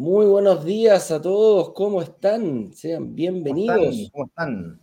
[0.00, 2.72] Muy buenos días a todos, ¿cómo están?
[2.72, 4.80] Sean bienvenidos ¿Cómo están?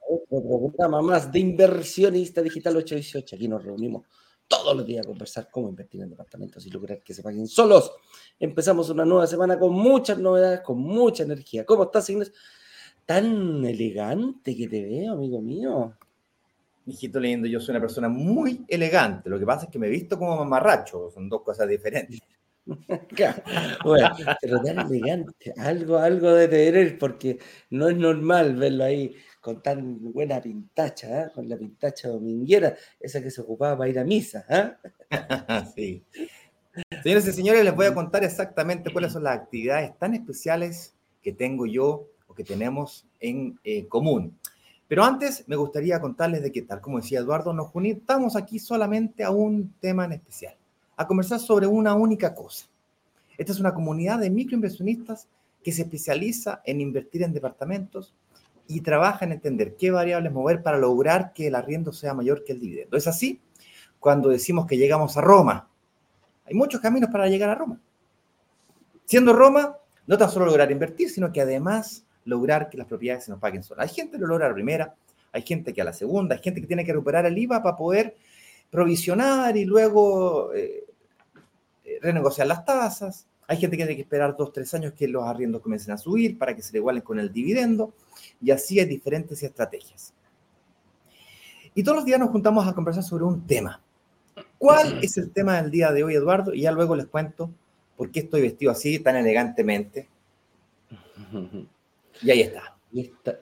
[0.00, 3.34] a otro programa más de Inversionista Digital 818.
[3.34, 4.06] Aquí nos reunimos
[4.46, 7.90] todos los días a conversar cómo invertir en departamentos y lograr que se paguen solos.
[8.38, 11.66] Empezamos una nueva semana con muchas novedades, con mucha energía.
[11.66, 12.34] ¿Cómo estás, Ignacio?
[13.04, 15.96] Tan elegante que te veo, amigo mío.
[16.86, 19.30] Hijito lindo, yo soy una persona muy elegante.
[19.30, 22.20] Lo que pasa es que me he visto como mamarracho, son dos cosas diferentes.
[23.84, 24.10] bueno,
[24.40, 27.38] pero tan elegante, algo, algo de tener, porque
[27.70, 31.30] no es normal verlo ahí con tan buena pintacha, ¿eh?
[31.34, 34.44] con la pintacha dominguera, esa que se ocupaba para ir a misa.
[34.48, 34.72] ¿eh?
[35.74, 36.04] sí.
[37.02, 41.32] Señores y señores, les voy a contar exactamente cuáles son las actividades tan especiales que
[41.32, 44.38] tengo yo o que tenemos en eh, común.
[44.86, 49.24] Pero antes me gustaría contarles de que, tal como decía Eduardo, nos juntamos aquí solamente
[49.24, 50.56] a un tema en especial,
[51.00, 52.66] a conversar sobre una única cosa.
[53.38, 55.28] Esta es una comunidad de microinversionistas
[55.64, 58.14] que se especializa en invertir en departamentos
[58.68, 62.52] y trabaja en entender qué variables mover para lograr que el arriendo sea mayor que
[62.52, 62.98] el dividendo.
[62.98, 63.40] Es así
[63.98, 65.70] cuando decimos que llegamos a Roma.
[66.44, 67.80] Hay muchos caminos para llegar a Roma.
[69.06, 73.30] Siendo Roma, no tan solo lograr invertir, sino que además lograr que las propiedades se
[73.30, 73.88] nos paguen solas.
[73.88, 74.94] Hay gente que lo logra a la primera,
[75.32, 77.74] hay gente que a la segunda, hay gente que tiene que recuperar el IVA para
[77.74, 78.16] poder
[78.70, 80.84] provisionar y luego eh,
[82.00, 83.26] renegociar las tasas.
[83.46, 86.38] Hay gente que tiene que esperar dos, tres años que los arriendos comiencen a subir
[86.38, 87.94] para que se le igualen con el dividendo.
[88.40, 90.14] Y así hay diferentes estrategias.
[91.74, 93.80] Y todos los días nos juntamos a conversar sobre un tema.
[94.58, 96.52] ¿Cuál es el tema del día de hoy, Eduardo?
[96.54, 97.50] Y ya luego les cuento
[97.96, 100.08] por qué estoy vestido así, tan elegantemente.
[102.22, 102.76] Y ahí está.
[102.92, 103.38] Y está.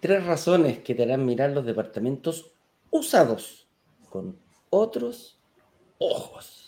[0.00, 2.50] Tres razones que te harán mirar los departamentos
[2.90, 3.68] usados
[4.08, 4.38] con
[4.70, 5.38] otros
[5.98, 6.67] ojos.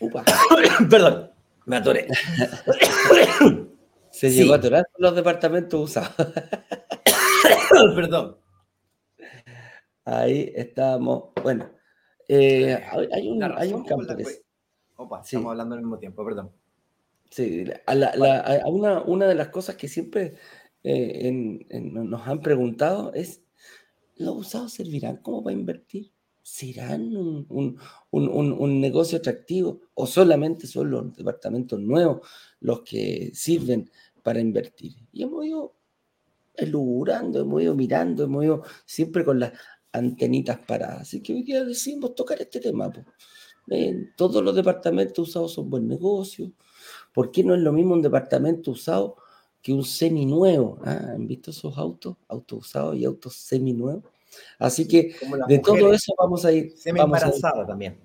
[0.00, 0.24] Upa.
[0.90, 1.30] Perdón,
[1.66, 2.08] me atoré.
[4.10, 4.36] Se sí.
[4.36, 6.14] llegó a atorar con los departamentos usados.
[7.94, 8.38] Perdón.
[10.04, 11.30] Ahí estamos.
[11.42, 11.70] Bueno,
[12.28, 12.80] eh,
[13.12, 14.42] hay un, hay un campo que es...
[14.96, 15.36] Opa, sí.
[15.36, 16.52] estamos hablando al mismo tiempo, perdón.
[17.30, 20.34] Sí, a la, la, a una, una de las cosas que siempre
[20.84, 23.42] eh, en, en, nos han preguntado es,
[24.14, 26.12] ¿los usados servirán como para invertir?
[26.46, 32.20] ¿Serán un, un, un, un, negocio atractivo o solamente son los departamentos nuevos
[32.60, 33.90] los que sirven
[34.22, 34.92] para invertir?
[35.10, 35.74] Y hemos ido
[36.54, 39.54] elucubrando, hemos ido mirando, hemos ido siempre con las
[39.92, 41.00] antenitas paradas.
[41.00, 42.92] Así que hoy día decidimos tocar este tema.
[42.92, 43.06] Pues.
[44.14, 46.52] Todos los departamentos usados son buen negocio.
[47.14, 49.16] ¿Por qué no es lo mismo un departamento usado
[49.62, 50.78] que un seminuevo?
[50.84, 51.12] ¿Ah?
[51.14, 52.18] ¿Han visto esos autos?
[52.28, 54.04] Autos usados y autos seminuevos.
[54.58, 55.14] Así que
[55.48, 56.72] de todo eso vamos a ir.
[56.76, 58.00] Semi embarazada también.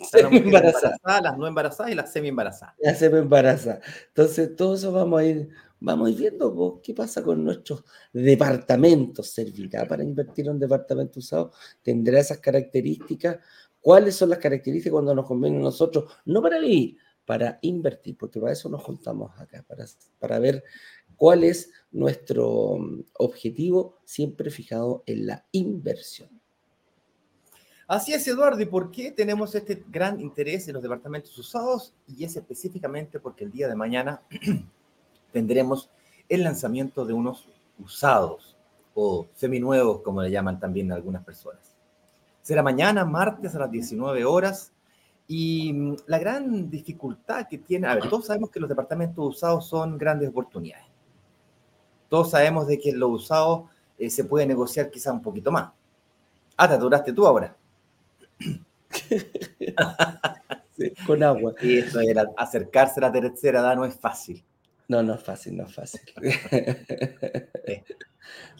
[0.10, 1.20] Semi embarazada.
[1.22, 2.74] Las no embarazadas y las semi embarazadas.
[2.78, 3.80] Las semi embarazadas.
[4.08, 9.30] Entonces, todo eso vamos a ir, vamos a ir viendo qué pasa con nuestros departamentos.
[9.30, 11.52] ¿Servirá para invertir en un departamento usado?
[11.82, 13.38] ¿Tendrá esas características?
[13.80, 16.12] ¿Cuáles son las características cuando nos conviene a nosotros?
[16.24, 19.84] No para vivir, para invertir, porque para eso nos juntamos acá, para,
[20.18, 20.64] para ver
[21.20, 22.78] cuál es nuestro
[23.18, 26.30] objetivo siempre fijado en la inversión.
[27.86, 31.92] Así es, Eduardo, ¿y por qué tenemos este gran interés en los departamentos usados?
[32.08, 34.22] Y es específicamente porque el día de mañana
[35.32, 35.90] tendremos
[36.26, 37.46] el lanzamiento de unos
[37.78, 38.56] usados
[38.94, 41.74] o seminuevos, como le llaman también algunas personas.
[42.40, 44.72] Será mañana, martes a las 19 horas.
[45.28, 49.98] Y la gran dificultad que tiene, a ver, todos sabemos que los departamentos usados son
[49.98, 50.89] grandes oportunidades.
[52.10, 55.70] Todos sabemos de que lo usado eh, se puede negociar quizá un poquito más.
[56.56, 57.56] Ah, te aturaste tú ahora.
[60.76, 61.54] sí, con agua.
[61.62, 64.44] Y eso era acercarse a la tercera edad no es fácil.
[64.88, 66.00] No, no es fácil, no es fácil.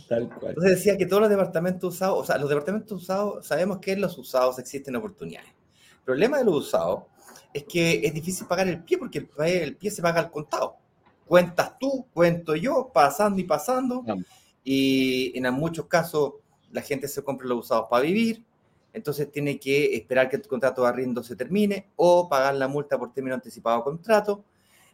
[0.09, 0.51] Tal cual.
[0.51, 4.01] Entonces decía que todos los departamentos usados, o sea, los departamentos usados, sabemos que en
[4.01, 5.51] los usados existen oportunidades.
[5.51, 7.03] El problema de los usados
[7.53, 10.77] es que es difícil pagar el pie porque el, el pie se paga al contado.
[11.31, 14.05] Cuentas tú, cuento yo, pasando y pasando.
[14.65, 16.33] Y en muchos casos
[16.73, 18.45] la gente se compra los usados para vivir,
[18.93, 22.99] entonces tiene que esperar que el contrato de arriendo se termine o pagar la multa
[22.99, 24.45] por término anticipado de contrato.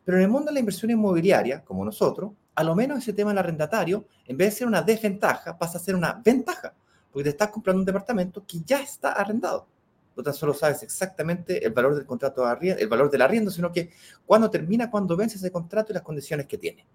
[0.05, 3.31] Pero en el mundo de la inversión inmobiliaria, como nosotros, a lo menos ese tema
[3.31, 6.75] del arrendatario, en vez de ser una desventaja, pasa a ser una ventaja,
[7.11, 9.69] porque te estás comprando un departamento que ya está arrendado.
[10.17, 13.51] No tan solo sabes exactamente el valor del contrato de arriendo, el valor del arriendo,
[13.51, 13.91] sino que
[14.25, 16.87] cuándo termina, cuándo vence ese contrato y las condiciones que tiene.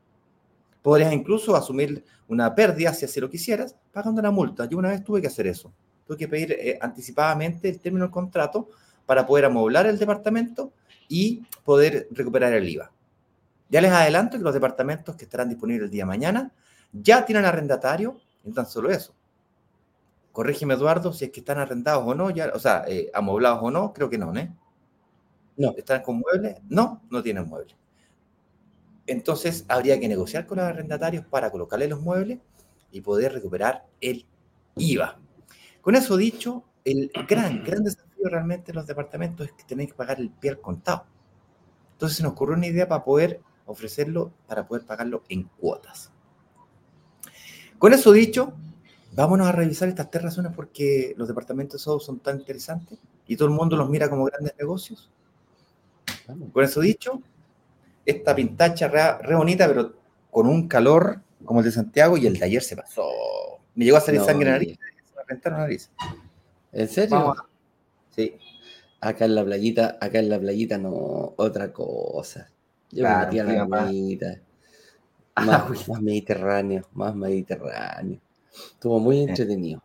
[0.81, 4.65] Podrías incluso asumir una pérdida, si así lo quisieras, pagando una multa.
[4.65, 5.71] Yo una vez tuve que hacer eso.
[6.07, 8.69] Tuve que pedir eh, anticipadamente el término del contrato
[9.05, 10.73] para poder amoblar el departamento
[11.07, 12.91] y poder recuperar el IVA.
[13.69, 16.51] Ya les adelanto que los departamentos que estarán disponibles el día de mañana
[16.91, 19.13] ya tienen arrendatario, y tan solo eso.
[20.31, 23.71] Corrígeme, Eduardo, si es que están arrendados o no, ya, o sea, eh, amoblados o
[23.71, 24.51] no, creo que no, ¿eh?
[25.57, 25.73] No.
[25.77, 26.57] ¿Están con muebles?
[26.69, 27.75] No, no tienen muebles.
[29.07, 32.39] Entonces, habría que negociar con los arrendatarios para colocarle los muebles
[32.91, 34.25] y poder recuperar el
[34.75, 35.19] IVA.
[35.81, 39.97] Con eso dicho, el gran, gran desafío realmente en los departamentos es que tenéis que
[39.97, 41.05] pagar el pie al contado.
[41.93, 46.11] Entonces, se nos ocurrió una idea para poder ofrecerlo para poder pagarlo en cuotas.
[47.77, 48.53] Con eso dicho,
[49.13, 53.47] vámonos a revisar estas tres razones porque los departamentos de son tan interesantes y todo
[53.47, 55.09] el mundo los mira como grandes negocios.
[56.53, 57.21] Con eso dicho,
[58.05, 59.93] esta pintacha re, bonita, pero
[60.29, 63.03] con un calor como el de Santiago y el de ayer se pasó.
[63.75, 65.89] Me llegó a salir sangre en la nariz, se me la nariz.
[66.71, 67.35] ¿En serio?
[68.15, 68.35] Sí.
[68.99, 72.49] Acá en la playita, acá en la playita no, otra cosa.
[72.91, 74.39] Yo me metí a la playita.
[75.35, 78.19] Más, más, mediterráneo, más mediterráneo.
[78.51, 79.81] Estuvo muy entretenido.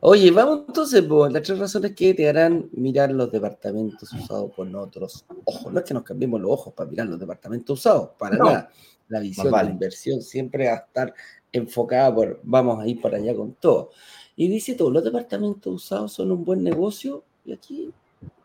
[0.00, 4.74] Oye, vamos entonces por las tres razones que te harán mirar los departamentos usados con
[4.74, 5.72] otros ojos.
[5.72, 8.70] No es que nos cambiemos los ojos para mirar los departamentos usados, para nada.
[9.08, 11.14] La visión de inversión siempre va a estar
[11.52, 13.90] enfocada por vamos a ir para allá con todo.
[14.34, 17.22] Y dice todo, los departamentos usados son un buen negocio.
[17.44, 17.92] Y aquí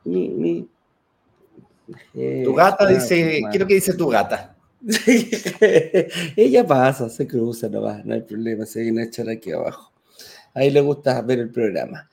[0.04, 0.68] mi,
[2.14, 4.51] eh, tu gata dice, quiero que dice tu gata.
[6.36, 9.92] Ella pasa, se cruza nomás, no hay problema, se viene a echar aquí abajo.
[10.54, 12.10] Ahí le gusta ver el programa.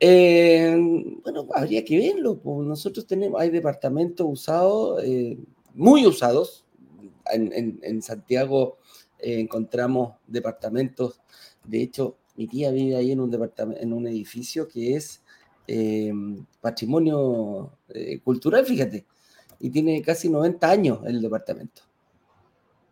[0.00, 0.74] Eh,
[1.22, 2.38] bueno, habría que verlo.
[2.38, 5.38] Pues nosotros tenemos, hay departamentos usados, eh,
[5.74, 6.64] muy usados.
[7.30, 8.78] En, Santiago
[9.18, 11.20] encontramos departamentos.
[11.64, 15.22] De hecho, mi tía vive ahí en un departamento, en un edificio que es
[16.60, 17.78] patrimonio
[18.24, 19.06] cultural, fíjate
[19.62, 21.82] y tiene casi 90 años el departamento.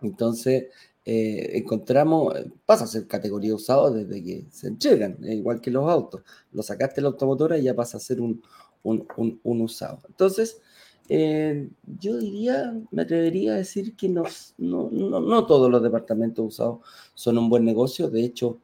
[0.02, 0.66] Entonces,
[1.04, 2.34] eh, encontramos,
[2.66, 6.22] pasa a ser categoría usado desde que se entregan, eh, igual que los autos.
[6.52, 8.42] Lo sacaste la automotora y ya pasa a ser un,
[8.82, 9.06] un,
[9.42, 10.00] un, usado.
[10.08, 10.60] Entonces,
[11.08, 11.68] eh,
[11.98, 14.24] yo diría, me atrevería a decir que no,
[14.58, 16.80] no, no, todos los departamentos usados
[17.14, 18.10] son un buen negocio.
[18.10, 18.58] De hecho,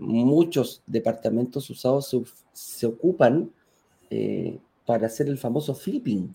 [0.00, 2.22] muchos departamentos usados se,
[2.52, 3.50] se ocupan
[4.84, 6.34] para hacer el famoso flipping.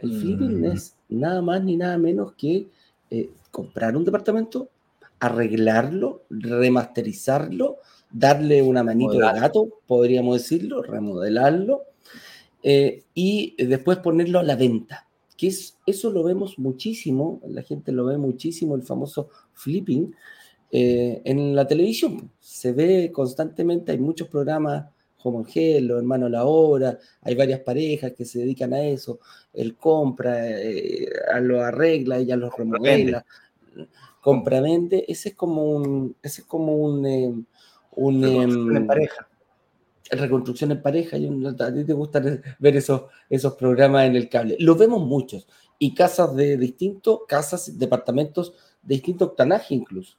[0.00, 0.64] El flipping mm.
[0.64, 2.66] es nada más ni nada menos que
[3.10, 4.68] eh, comprar un departamento,
[5.18, 7.78] arreglarlo, remasterizarlo,
[8.12, 11.84] darle una manito de gato, podríamos decirlo, remodelarlo,
[12.62, 15.08] eh, y después ponerlo a la venta.
[15.38, 20.14] Que es, eso lo vemos muchísimo, la gente lo ve muchísimo, el famoso flipping,
[20.70, 22.30] eh, en la televisión.
[22.38, 24.84] Se ve constantemente, hay muchos programas
[25.16, 29.18] como Gel, los hermanos La Hora, hay varias parejas que se dedican a eso,
[29.54, 31.08] él compra, eh,
[31.40, 33.24] lo arregla, ella los remodela,
[34.20, 37.34] compra, vende, ese es como un, ese es como un, eh,
[37.92, 39.28] un reconstrucción en em, pareja.
[40.10, 42.22] Reconstrucción en pareja, y a ti te gusta
[42.58, 44.56] ver esos, esos programas en el cable.
[44.60, 45.46] Los vemos muchos,
[45.78, 50.16] y casas de distintos, casas, departamentos de distinto octanaje incluso.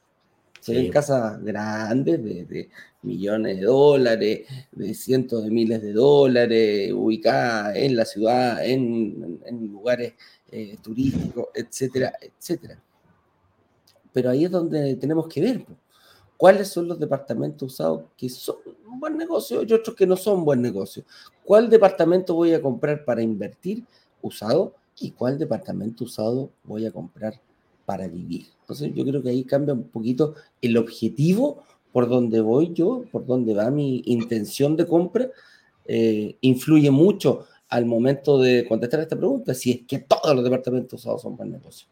[0.59, 2.69] Se ven casas grandes de,
[3.03, 9.39] millones de dólares, de cientos de miles de dólares, ubicadas en la ciudad, en,
[9.71, 10.13] lugares
[10.51, 12.81] eh, turísticos, etcétera, etcétera.
[14.17, 15.63] Pero ahí es donde tenemos que ver
[16.37, 18.55] cuáles son los departamentos usados que son
[18.99, 21.03] buen negocio y otros que no son buen negocio.
[21.43, 23.85] ¿Cuál departamento voy a comprar para invertir
[24.23, 27.39] usado y cuál departamento usado voy a comprar
[27.85, 28.47] para vivir?
[28.61, 30.33] Entonces yo creo que ahí cambia un poquito
[30.63, 35.29] el objetivo por donde voy yo, por donde va mi intención de compra,
[35.85, 41.01] eh, influye mucho al momento de contestar esta pregunta, si es que todos los departamentos
[41.01, 41.87] usados son buen negocio.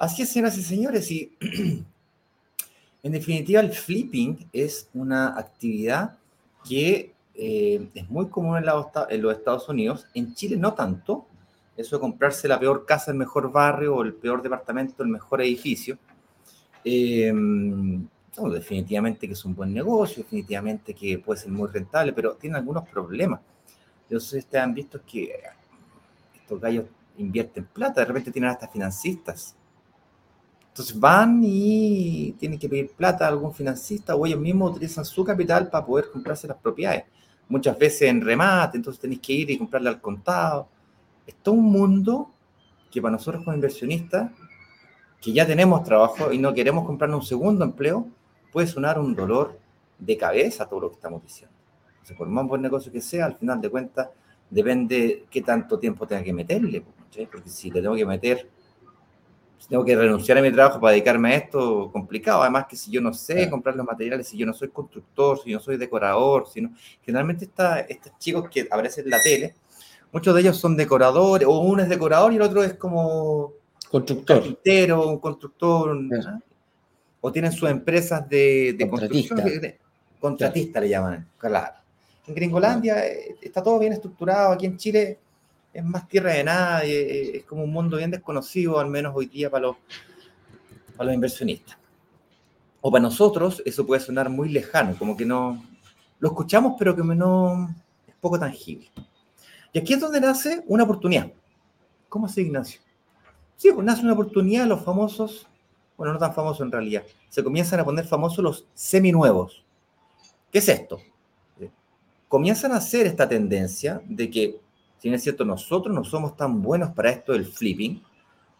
[0.00, 1.36] Así es, señoras y señores, y
[3.02, 6.16] en definitiva el flipping es una actividad
[6.66, 11.26] que eh, es muy común en, en los Estados Unidos, en Chile no tanto,
[11.76, 15.42] eso de comprarse la peor casa, el mejor barrio, o el peor departamento, el mejor
[15.42, 15.98] edificio.
[16.82, 17.30] Eh,
[18.54, 22.88] definitivamente que es un buen negocio, definitivamente que puede ser muy rentable, pero tiene algunos
[22.88, 23.42] problemas.
[24.08, 25.30] Yo sé ustedes han visto que
[26.40, 26.86] estos gallos
[27.18, 29.56] invierten plata, de repente tienen hasta financistas.
[30.70, 35.24] Entonces van y tienen que pedir plata a algún financista o ellos mismos utilizan su
[35.24, 37.04] capital para poder comprarse las propiedades.
[37.48, 40.68] Muchas veces en remate, entonces tenéis que ir y comprarle al contado.
[41.26, 42.30] Es todo un mundo
[42.90, 44.30] que para nosotros como inversionistas,
[45.20, 48.06] que ya tenemos trabajo y no queremos comprarnos un segundo empleo,
[48.52, 49.58] puede sonar un dolor
[49.98, 51.54] de cabeza todo lo que estamos diciendo.
[51.92, 54.08] Entonces, por más buen negocio que sea, al final de cuentas,
[54.48, 56.80] depende qué tanto tiempo tenga que meterle.
[56.80, 58.48] Porque si le tengo que meter
[59.60, 62.40] si tengo que renunciar a mi trabajo para dedicarme a esto, complicado.
[62.40, 65.50] Además que si yo no sé comprar los materiales, si yo no soy constructor, si
[65.50, 66.72] yo no soy decorador, sino
[67.04, 69.54] generalmente está, estos chicos que aparecen en la tele,
[70.10, 73.52] muchos de ellos son decoradores, o uno es decorador y el otro es como
[73.90, 74.42] constructor,
[74.92, 75.98] un constructor,
[77.20, 79.44] o tienen sus empresas de, de contratista.
[80.18, 81.74] contratista le llaman, claro.
[82.26, 85.18] En Gringolandia eh, está todo bien estructurado, aquí en Chile
[85.72, 89.50] es más tierra de nadie, es como un mundo bien desconocido, al menos hoy día
[89.50, 89.76] para los,
[90.96, 91.78] para los inversionistas.
[92.80, 95.62] O para nosotros eso puede sonar muy lejano, como que no
[96.18, 97.74] lo escuchamos, pero que no
[98.06, 98.90] es poco tangible.
[99.72, 101.30] Y aquí es donde nace una oportunidad.
[102.08, 102.80] ¿Cómo así, Ignacio?
[103.56, 105.46] Sí, pues nace una oportunidad, los famosos,
[105.96, 109.64] bueno, no tan famosos en realidad, se comienzan a poner famosos los seminuevos.
[110.50, 110.98] ¿Qué es esto?
[112.26, 114.60] Comienzan a hacer esta tendencia de que
[115.00, 118.02] si bien es cierto, nosotros no somos tan buenos para esto del flipping,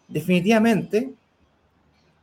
[0.07, 1.13] definitivamente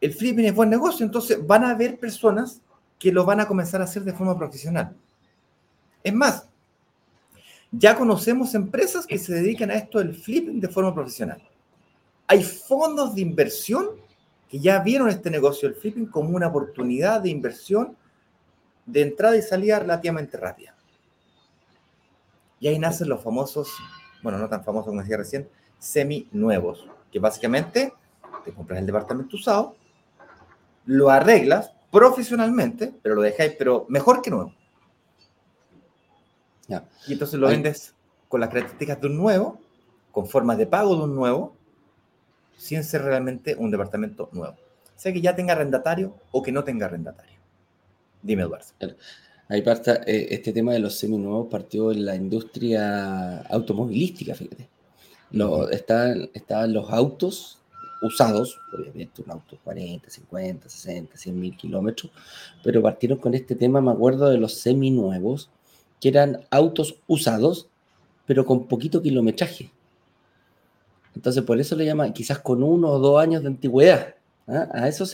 [0.01, 2.61] el flipping es buen negocio, entonces van a haber personas
[2.99, 4.97] que lo van a comenzar a hacer de forma profesional.
[6.03, 6.49] Es más,
[7.71, 11.41] ya conocemos empresas que se dedican a esto del flipping de forma profesional.
[12.27, 13.91] Hay fondos de inversión
[14.49, 17.97] que ya vieron este negocio del flipping como una oportunidad de inversión
[18.85, 20.75] de entrada y salida relativamente rápida.
[22.59, 23.71] Y ahí nacen los famosos
[24.23, 25.49] bueno, no tan famoso como decía recién,
[25.79, 27.93] semi-nuevos, que básicamente
[28.45, 29.77] te compras el departamento usado,
[30.87, 34.55] lo arreglas profesionalmente, pero lo dejáis, pero mejor que nuevo.
[37.07, 37.95] Y entonces lo vendes
[38.29, 39.61] con las características de un nuevo,
[40.13, 41.57] con formas de pago de un nuevo,
[42.57, 44.57] sin ser realmente un departamento nuevo.
[44.97, 47.39] Sea que ya tenga arrendatario o que no tenga arrendatario.
[48.21, 48.67] Dime, Eduardo.
[49.49, 54.69] Ahí parte, eh, este tema de los seminuevos partió en la industria automovilística, fíjate.
[55.31, 56.29] Lo, estaban,
[56.73, 57.59] los autos
[58.03, 62.13] usados, obviamente un auto 40, 50, 60, 100 mil kilómetros,
[62.63, 65.51] pero partieron con este tema, me acuerdo, de los seminuevos,
[66.01, 67.69] que eran autos usados,
[68.27, 69.71] pero con poquito kilometraje.
[71.15, 74.15] Entonces, por eso le llaman, quizás con uno o dos años de antigüedad.
[74.49, 74.67] ¿Ah?
[74.73, 75.05] A eso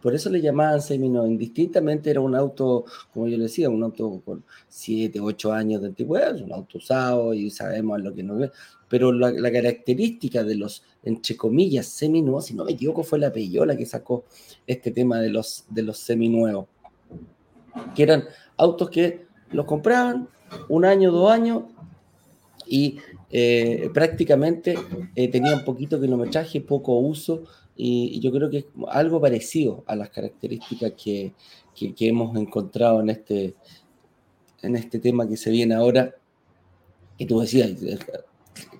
[0.00, 1.26] por eso le llamaban semino.
[1.26, 5.88] Indistintamente era un auto, como yo le decía, un auto con 7, 8 años de
[5.88, 8.52] antigüedad, un auto usado y sabemos lo que nos ve.
[8.88, 13.76] Pero la, característica de los, entre comillas, seminuevos, si no me equivoco, fue la Peyola
[13.76, 14.24] que sacó
[14.66, 16.66] este tema de los, de los seminuevos.
[17.96, 18.24] Que eran
[18.56, 20.28] autos que los compraban
[20.68, 21.64] un año, dos años
[22.66, 22.98] y
[23.30, 24.78] eh, prácticamente
[25.16, 27.42] eh, tenían poquito kilometraje, poco uso
[27.76, 31.32] y, yo creo que es algo parecido a las características que,
[31.76, 33.54] hemos encontrado en este,
[34.62, 36.14] en este tema que se viene ahora.
[37.18, 37.98] Y tú decías, eh,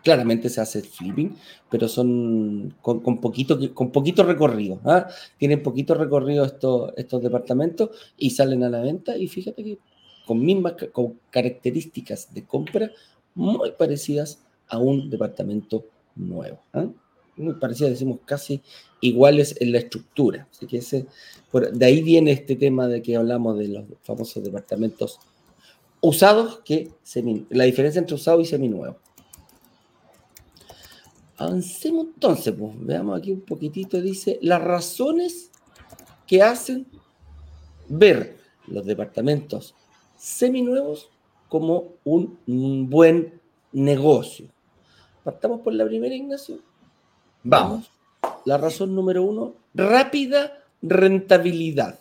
[0.02, 1.36] claramente se hace flipping,
[1.70, 4.80] pero son con, poquito, con poquito recorrido.
[4.84, 5.08] ¿ah?
[5.38, 9.16] Tienen poquito recorrido estos, estos departamentos y salen a la venta.
[9.16, 9.78] Y fíjate que
[10.26, 12.90] con mismas con características de compra
[13.34, 15.84] muy parecidas a un departamento
[16.14, 16.60] nuevo.
[16.72, 16.86] ¿ah?
[17.36, 18.62] Muy parecidas, decimos casi
[19.00, 20.48] iguales en la estructura.
[20.50, 21.06] Así que ese,
[21.72, 25.18] de ahí viene este tema de que hablamos de los famosos departamentos
[26.00, 26.90] usados que
[27.50, 28.98] la diferencia entre usado y seminuevo.
[31.36, 35.50] Avancemos entonces, pues, veamos aquí un poquitito, dice las razones
[36.26, 36.86] que hacen
[37.88, 38.36] ver
[38.66, 39.74] los departamentos
[40.16, 41.10] seminuevos
[41.48, 43.40] como un buen
[43.72, 44.48] negocio.
[45.24, 46.60] Partamos por la primera, Ignacio.
[47.44, 47.92] Vamos.
[48.46, 51.98] La razón número uno, rápida rentabilidad.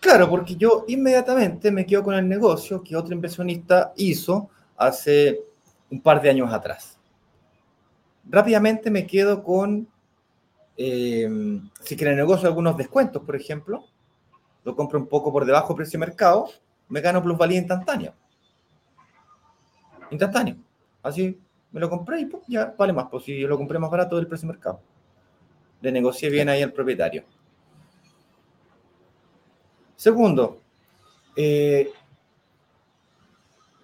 [0.00, 5.40] Claro, porque yo inmediatamente me quedo con el negocio que otro inversionista hizo hace
[5.90, 6.98] un par de años atrás.
[8.28, 9.86] Rápidamente me quedo con,
[10.76, 13.84] eh, si quiere negocio algunos descuentos, por ejemplo,
[14.64, 16.48] lo compro un poco por debajo del precio de mercado,
[16.88, 18.12] me gano plusvalía instantánea.
[20.10, 20.56] Instantáneo.
[21.02, 21.38] Así
[21.72, 24.26] me lo compré y ya vale más, pues si yo lo compré más barato del
[24.26, 24.80] precio de mercado.
[25.80, 27.24] Le negocié bien ahí al propietario.
[29.96, 30.60] Segundo,
[31.36, 31.90] eh,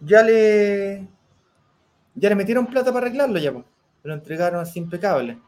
[0.01, 1.09] ya le
[2.15, 3.65] ya le metieron plata para arreglarlo ya, pues.
[4.03, 5.39] lo entregaron así impecable.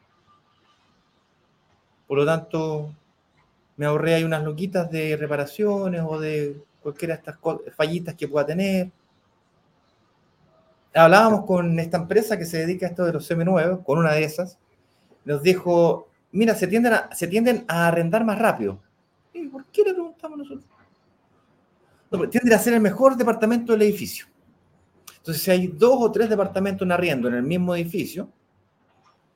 [2.06, 2.94] Por lo tanto,
[3.76, 7.38] me ahorré ahí unas loquitas de reparaciones o de cualquiera de estas
[7.76, 8.90] fallitas que pueda tener.
[10.94, 14.25] Hablábamos con esta empresa que se dedica a esto de los seminuevos, con una de
[14.25, 14.59] esas,
[15.25, 18.80] nos dijo, mira, se tienden a, se tienden a arrendar más rápido.
[19.32, 20.64] ¿Y por qué le preguntamos nosotros?
[22.11, 24.26] No, tienden a ser el mejor departamento del edificio.
[25.18, 28.28] Entonces, si hay dos o tres departamentos en arriendo en el mismo edificio,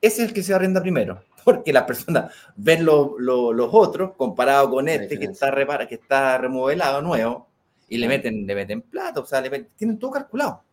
[0.01, 4.89] ese es el que se arrenda primero, porque las personas ven los otros comparado con
[4.89, 7.47] este que está, repara, que está remodelado nuevo
[7.87, 10.64] y le meten, le meten plata, o sea, le tienen todo calculado.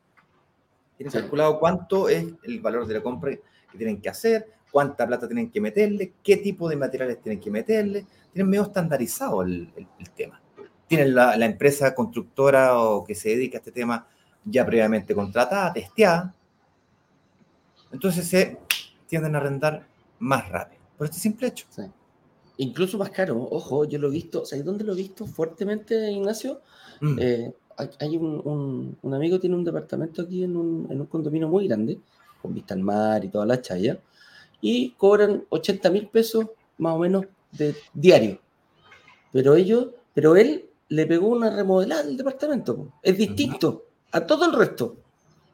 [0.97, 5.27] Tienen calculado cuánto es el valor de la compra que tienen que hacer, cuánta plata
[5.27, 8.07] tienen que meterle, qué tipo de materiales tienen que meterle.
[8.33, 9.73] Tienen medio estandarizado el,
[10.17, 10.41] tema.
[10.87, 14.07] Tienen la, la, empresa constructora o que se dedica a este tema
[14.45, 16.35] ya previamente contratada, testeada.
[17.93, 18.59] Entonces se
[19.07, 19.87] tienden a arrendar
[20.19, 20.81] más rápido.
[20.97, 21.67] Por este simple hecho.
[22.59, 26.63] Incluso más caro, ojo, yo lo he visto, ¿sabes dónde lo he visto fuertemente, Ignacio?
[27.01, 27.19] Mm.
[27.19, 31.67] Eh, hay un, un, amigo tiene un departamento aquí en un, en un, condominio muy
[31.67, 31.99] grande,
[32.41, 33.99] con vista al mar y toda la chaya,
[34.61, 36.47] y cobran 80 mil pesos
[36.79, 38.41] más o menos de diario.
[39.33, 42.93] Pero ellos, pero él le pegó una remodelada del departamento.
[43.03, 44.97] Es distinto a todo el resto.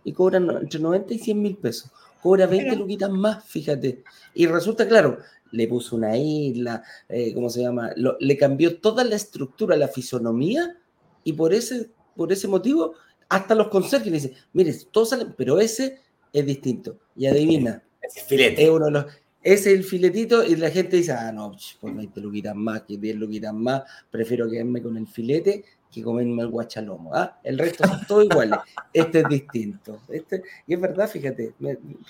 [0.04, 1.90] Y cobran entre 90 y 100 mil pesos.
[2.22, 4.02] Cobra 20 luquitas más, fíjate.
[4.34, 5.18] Y resulta, claro,
[5.52, 7.90] le puso una isla, eh, ¿cómo se llama?
[7.94, 10.76] le cambió toda la estructura, la fisonomía,
[11.24, 12.94] y por ese, por ese motivo,
[13.28, 16.00] hasta los conserjes le dicen, mire, todos salen, pero ese
[16.32, 16.98] es distinto.
[17.14, 17.82] Y adivina.
[18.02, 18.64] Ese filete.
[18.64, 19.06] Es uno de los,
[19.42, 22.98] ese es el filetito y la gente dice, ah, no, por 20 luquitas más, que
[22.98, 27.14] 10 luquitas más, prefiero quedarme con el filete que comerme el guachalomo.
[27.14, 27.38] ¿ah?
[27.44, 28.58] El resto son todos iguales.
[28.92, 30.00] Este es distinto.
[30.08, 31.54] Este, y es verdad, fíjate,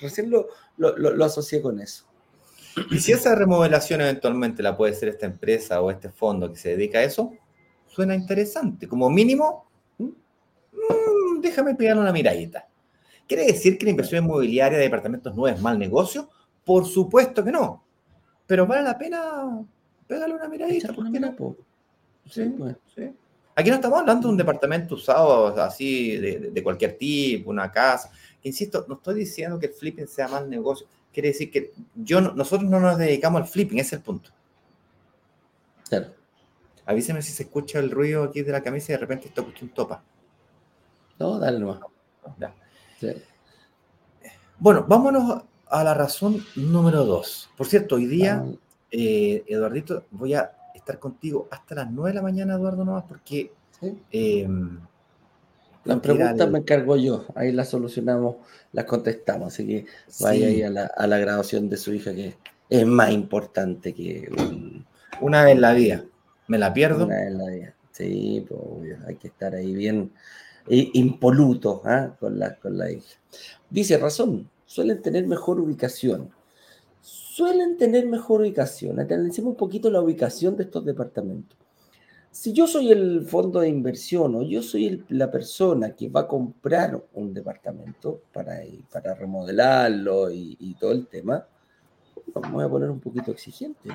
[0.01, 0.49] recién lo,
[0.79, 2.05] lo, asocié con eso.
[2.91, 6.71] Y si esa remodelación eventualmente la puede hacer esta empresa o este fondo que se
[6.71, 7.33] dedica a eso,
[7.87, 8.89] suena interesante.
[8.89, 9.68] Como mínimo,
[10.89, 12.69] mm, déjame pegar una miradita.
[13.27, 16.31] ¿Quiere decir que la inversión inmobiliaria de departamentos no es mal negocio?
[16.65, 17.85] Por supuesto que no.
[18.47, 19.65] Pero vale la pena
[20.07, 20.93] pegarle una miradita.
[20.93, 21.57] ¿Por qué no?
[22.31, 22.77] Sí, pues.
[22.95, 23.11] sí.
[23.59, 28.09] Aquí no estamos hablando de un departamento usado así de, cualquier tipo, una casa.
[28.45, 30.87] Insisto, no estoy diciendo que el flipping sea mal negocio.
[31.13, 34.31] Quiere decir que yo, nosotros no nos dedicamos al flipping, ese es el punto.
[35.89, 36.07] Claro.
[36.87, 39.65] Avíseme si se escucha el ruido aquí de la camisa y de repente esto escucha
[39.65, 40.05] un topa.
[41.19, 41.81] No, dale nomás.
[44.59, 47.51] Bueno, vámonos a la razón número dos.
[47.57, 48.45] Por cierto, hoy día,
[48.91, 53.53] eh, Eduardito, voy a estar contigo hasta las 9 de la mañana, Eduardo, nomás, porque...
[54.11, 54.81] Em,
[55.85, 58.37] las preguntas me encargo yo, ahí las solucionamos,
[58.73, 59.87] las contestamos, así que
[60.21, 62.37] vaya ahí a la, grabación de su hija, que
[62.69, 64.31] es más importante que...
[65.21, 66.05] Una vez en la vida,
[66.47, 67.07] me la pierdo.
[67.07, 70.13] Una vez en la vida, sí, pues, hay que estar ahí bien
[70.69, 72.17] impoluto ¿ah?
[72.19, 73.19] con, la, con la hija.
[73.71, 76.31] Dice, razón, suelen tener mejor ubicación
[77.39, 78.99] suelen tener mejor ubicación.
[78.99, 81.57] Analicemos un poquito la ubicación de estos departamentos.
[82.33, 86.27] Si yo soy el fondo de inversión o yo soy la persona que va a
[86.27, 88.61] comprar un departamento para,
[88.93, 91.47] para remodelarlo y, todo el tema,
[92.43, 93.89] me voy a poner un poquito exigente.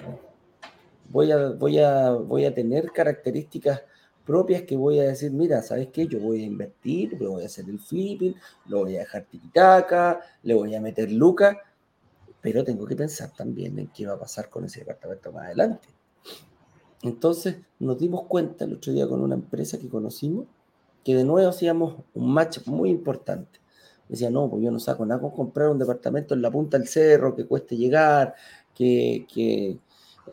[1.10, 3.82] Voy, a, voy, a, voy a tener características
[4.26, 6.08] propias que voy a decir, mira, ¿sabes qué?
[6.08, 8.36] Yo voy a invertir, voy a hacer el flipping,
[8.68, 11.58] lo voy a dejar tiquitaca, le voy a meter lucas
[12.44, 15.88] pero tengo que pensar también en qué va a pasar con ese departamento más adelante.
[17.02, 20.46] Entonces nos dimos cuenta el otro día con una empresa que conocimos
[21.06, 23.62] que de nuevo hacíamos un match muy importante.
[24.10, 26.90] Decía, no, pues yo no saco nada con comprar un departamento en la punta del
[26.90, 28.36] cerro, que cueste llegar,
[28.76, 29.80] que, que,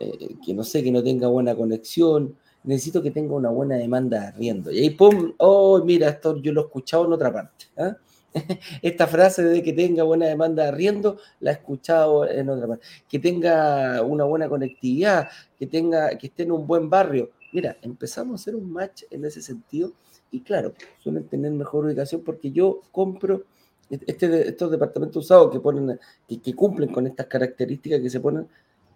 [0.00, 2.36] eh, que no sé, que no tenga buena conexión.
[2.64, 4.70] Necesito que tenga una buena demanda de arriendo.
[4.70, 5.32] Y ahí, ¡pum!
[5.38, 7.66] ¡Oh, mira, esto yo lo he escuchado en otra parte!
[7.78, 7.96] ¿ah?
[8.82, 12.86] Esta frase de que tenga buena demanda de arriendo la he escuchado en otra parte.
[13.08, 17.30] Que tenga una buena conectividad, que, tenga, que esté en un buen barrio.
[17.52, 19.92] Mira, empezamos a hacer un match en ese sentido
[20.30, 23.44] y claro, suelen tener mejor ubicación porque yo compro
[23.90, 28.46] este, estos departamentos usados que, ponen, que, que cumplen con estas características que se ponen,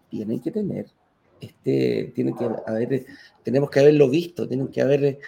[0.09, 0.87] tienen que tener
[1.41, 3.07] este, tienen que haber,
[3.43, 5.19] tenemos que haberlo visto, tienen que haber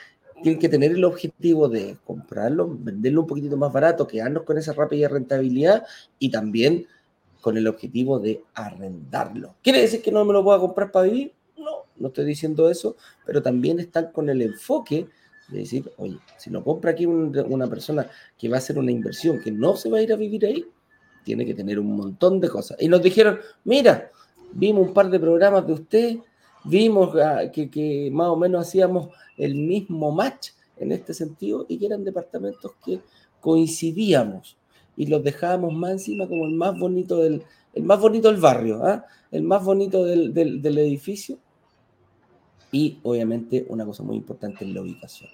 [0.42, 4.72] tienen que tener el objetivo de comprarlo, venderlo un poquitito más barato, quedarnos con esa
[4.72, 5.84] rápida rentabilidad
[6.18, 6.86] y también
[7.40, 9.54] con el objetivo de arrendarlo.
[9.62, 11.32] ¿Quiere decir que no me lo voy a comprar para vivir?
[11.56, 15.06] No, no estoy diciendo eso, pero también están con el enfoque
[15.48, 19.40] de decir, oye, si lo compra aquí una persona que va a hacer una inversión,
[19.40, 20.66] que no se va a ir a vivir ahí,
[21.24, 22.76] tiene que tener un montón de cosas.
[22.80, 24.10] Y nos dijeron, mira,
[24.58, 26.16] vimos un par de programas de usted,
[26.64, 31.86] vimos ah, que, más o menos hacíamos el mismo match en este sentido y que
[31.86, 33.00] eran departamentos que
[33.40, 34.56] coincidíamos
[34.96, 37.42] y los dejábamos más encima como el más bonito del,
[37.74, 39.04] el más bonito del barrio, ¿ah?
[39.30, 41.38] el más bonito del, del, edificio.
[42.72, 45.30] Y obviamente una cosa muy importante es la ubicación.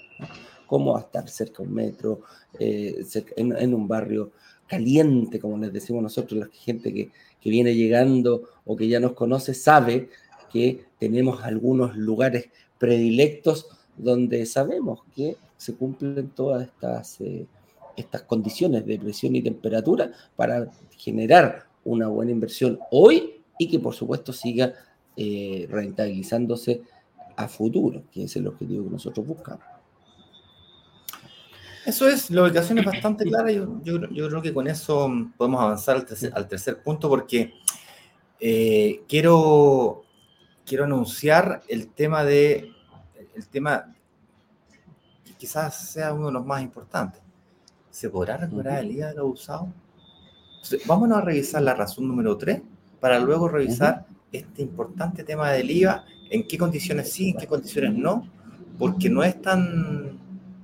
[0.66, 2.20] Cómo va a estar cerca de un metro,
[2.58, 3.04] eh,
[3.36, 4.32] en, un barrio
[4.72, 7.10] caliente, como les decimos nosotros, la gente que,
[7.42, 10.08] que viene llegando o que ya nos conoce sabe
[10.50, 13.66] que tenemos algunos lugares predilectos
[13.98, 17.44] donde sabemos que se cumplen todas estas, eh,
[17.98, 23.92] estas condiciones de presión y temperatura para generar una buena inversión hoy y que por
[23.92, 24.72] supuesto siga
[25.18, 26.80] eh, rentabilizándose
[27.36, 29.71] a futuro, que es el objetivo que nosotros buscamos.
[31.84, 33.50] Eso es, la ubicación es bastante clara.
[33.50, 37.54] Yo, yo, creo que con eso podemos avanzar al tercer, punto porque
[38.40, 40.02] eh, quiero,
[40.64, 42.72] quiero anunciar el tema de
[43.34, 43.94] el tema
[45.24, 47.20] que quizás sea uno de los más importantes.
[47.90, 49.68] ¿Se podrá recuperar el IVA de los usados?
[50.86, 52.62] vámonos a revisar la razón número 3
[53.00, 57.94] para luego revisar este importante tema del IVA, en qué condiciones sí, en qué condiciones
[57.94, 58.30] no,
[58.78, 60.11] porque no es tan,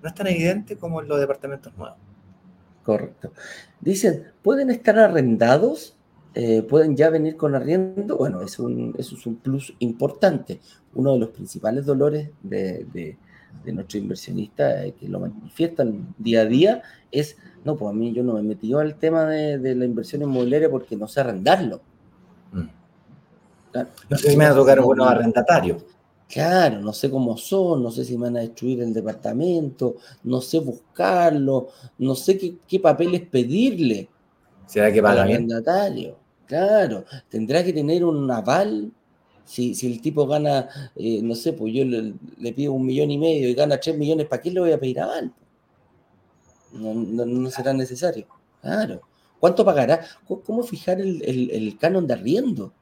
[0.02, 1.98] no es tan evidente como en los departamentos nuevos.
[2.82, 3.32] Correcto.
[3.80, 5.96] Dicen, ¿pueden estar arrendados?
[6.34, 8.16] Eh, ¿Pueden ya venir con arriendo?
[8.16, 10.60] Bueno, es un, eso es un plus importante.
[10.94, 13.16] Uno de los principales dolores de, de,
[13.64, 18.12] de nuestros inversionistas eh, que lo manifiestan día a día es no, pues a mí
[18.12, 21.80] yo no me metí al tema de, la inversión inmobiliaria porque no sé arrendarlo.
[22.52, 22.68] Mm.
[24.08, 25.84] No sé si me va a tocar buenos arrendatarios.
[26.28, 30.40] Claro, no sé cómo son, no sé si me van a destruir el departamento, no
[30.42, 32.38] sé buscarlo, no sé
[32.68, 34.08] qué, papeles pedirle.
[34.66, 36.16] ¿Será que paga arrendatario?
[36.46, 38.92] Claro, tendrá que tener un aval.
[39.44, 43.10] Si, si el tipo gana, eh, no sé, pues yo le, le, pido un millón
[43.10, 45.32] y medio y gana tres millones, ¿para qué le voy a pedir aval?
[46.72, 48.26] no, será necesario.
[48.60, 49.00] Claro.
[49.38, 50.04] ¿Cuánto pagará?
[50.26, 52.72] ¿Cómo fijar el, canon de arriendo?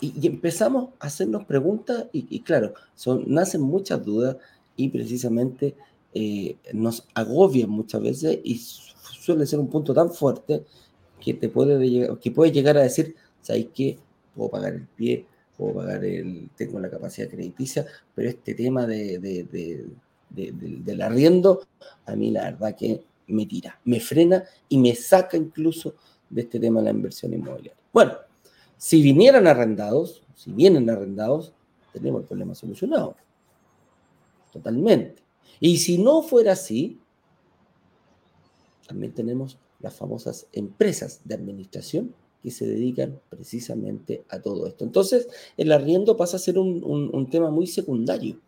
[0.00, 4.36] Y, empezamos a hacernos preguntas y, claro, son, nacen muchas dudas
[4.76, 5.74] y precisamente
[6.14, 10.64] eh, nos agobian muchas veces y suele ser un punto tan fuerte
[11.20, 13.98] que te puede, que puede llegar a decir, ¿sabes qué?
[14.34, 19.18] Puedo pagar el pie, puedo pagar el, tengo la capacidad crediticia, pero este tema de
[20.30, 21.66] del arriendo,
[22.06, 25.94] a mí la verdad que me tira, me frena y me saca incluso
[26.28, 27.80] de este tema de la inversión inmobiliaria.
[27.92, 28.12] Bueno,
[28.80, 31.52] si vinieran arrendados, si vienen arrendados,
[31.92, 33.14] tenemos el problema solucionado.
[34.50, 35.22] Totalmente.
[35.60, 36.98] Y si no fuera así,
[38.88, 44.84] también tenemos las famosas empresas de administración que se dedican precisamente a todo esto.
[44.84, 48.40] Entonces, el arriendo pasa a ser un tema muy secundario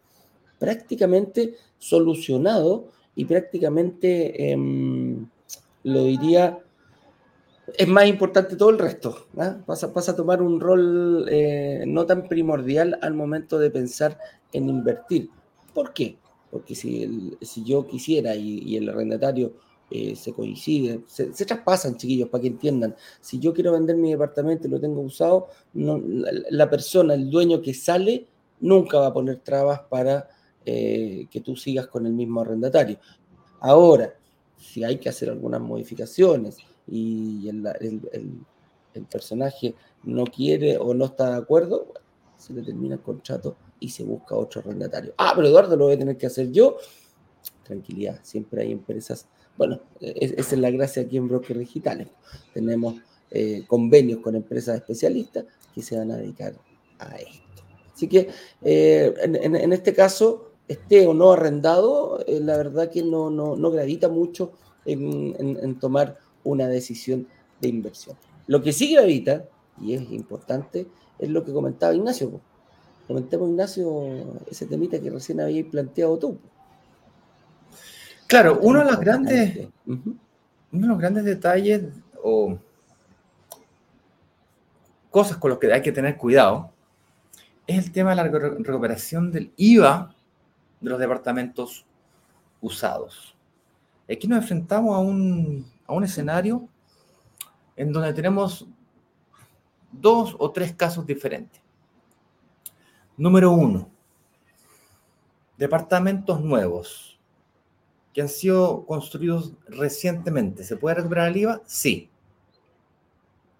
[0.59, 5.27] prácticamente solucionado y prácticamente, em,
[5.83, 6.61] lo diría,
[7.67, 9.27] es más importante todo el resto.
[9.39, 9.59] ¿ah?
[9.67, 14.19] Pasa, a tomar un rol eh, no tan primordial al momento de pensar
[14.53, 15.31] en invertir.
[15.73, 16.19] ¿Por qué?
[16.51, 19.55] Porque si, si yo quisiera y, el arrendatario
[19.91, 22.95] eh, se coincide, se, traspasan, chiquillos, para que entiendan.
[23.21, 27.75] Si yo quiero vender mi departamento y lo tengo usado, la persona, el dueño que
[27.75, 28.27] sale,
[28.61, 30.29] nunca va a poner trabas para
[30.65, 32.99] eh, que tú sigas con el mismo arrendatario.
[33.61, 34.15] Ahora,
[34.59, 37.63] si hay que hacer algunas modificaciones y el,
[39.11, 41.93] personaje no quiere o no está de acuerdo,
[42.37, 45.15] se le termina el contrato y se busca otro arrendatario.
[45.19, 46.77] Ah, pero Eduardo lo voy a tener que hacer yo.
[47.65, 49.27] Tranquilidad, siempre hay empresas.
[49.57, 52.09] Bueno, esa es la gracia aquí en Broker Digitales.
[52.53, 52.97] Tenemos
[53.31, 56.55] eh, convenios con empresas especialistas que se van a dedicar
[56.99, 57.63] a esto.
[57.95, 58.29] Así que
[58.63, 64.09] eh, en, este caso, esté o no arrendado, eh, la verdad que no, no, gravita
[64.09, 64.53] mucho
[64.85, 67.27] en, tomar una decisión
[67.61, 68.17] de inversión.
[68.47, 69.45] Lo que sí gravita,
[69.81, 70.87] y es importante,
[71.19, 72.41] es lo que comentaba Ignacio.
[73.07, 76.39] Comentemos, Ignacio, ese temita que recién había planteado tú.
[78.27, 80.17] Claro, uno de los grandes, uno
[80.71, 81.85] de los grandes detalles
[82.23, 82.59] o
[85.11, 86.73] cosas con las que hay que tener cuidado
[87.67, 90.15] es el tema de la recuperación del IVA
[90.81, 91.85] de los departamentos
[92.61, 93.37] usados.
[94.11, 96.69] Aquí nos enfrentamos a un, a un escenario
[97.77, 98.67] en donde tenemos
[99.91, 101.61] dos o tres casos diferentes.
[103.17, 103.91] Número uno,
[105.59, 107.21] departamentos nuevos
[108.13, 110.65] que han sido construidos recientemente.
[110.65, 111.63] ¿Se puede recuperar el IVA?
[111.67, 112.11] Sí.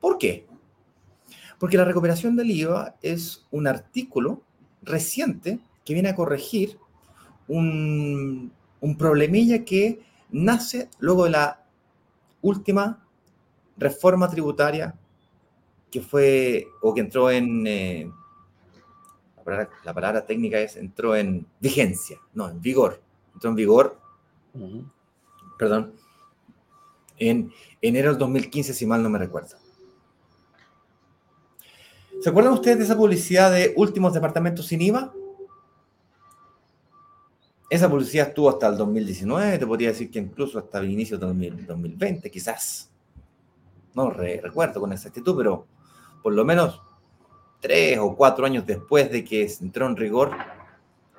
[0.01, 0.47] ¿Por qué?
[1.59, 4.43] Porque la recuperación del IVA es un artículo
[4.83, 6.79] reciente que viene a corregir
[7.49, 11.62] un, un problemilla que nace luego de la
[12.43, 13.07] última
[13.77, 14.95] reforma tributaria
[15.91, 18.11] que fue o que entró en, eh,
[19.85, 23.03] la, palabra, técnica es, entró en vigencia, no, en vigor,
[23.35, 23.99] entró en vigor,
[25.59, 25.95] perdón,
[27.19, 29.57] en enero del 2015, si mal no me recuerdo.
[32.21, 35.13] ¿Se acuerdan ustedes de esa publicidad de últimos departamentos sin IVA?
[37.73, 41.65] Esa publicidad estuvo hasta el 2019, te podría decir que incluso hasta el inicio del
[41.65, 42.91] 2020, quizás.
[43.95, 45.67] No recuerdo con exactitud, pero
[46.23, 46.83] por lo menos
[47.61, 50.37] tres o cuatro años después de que entró en rigor,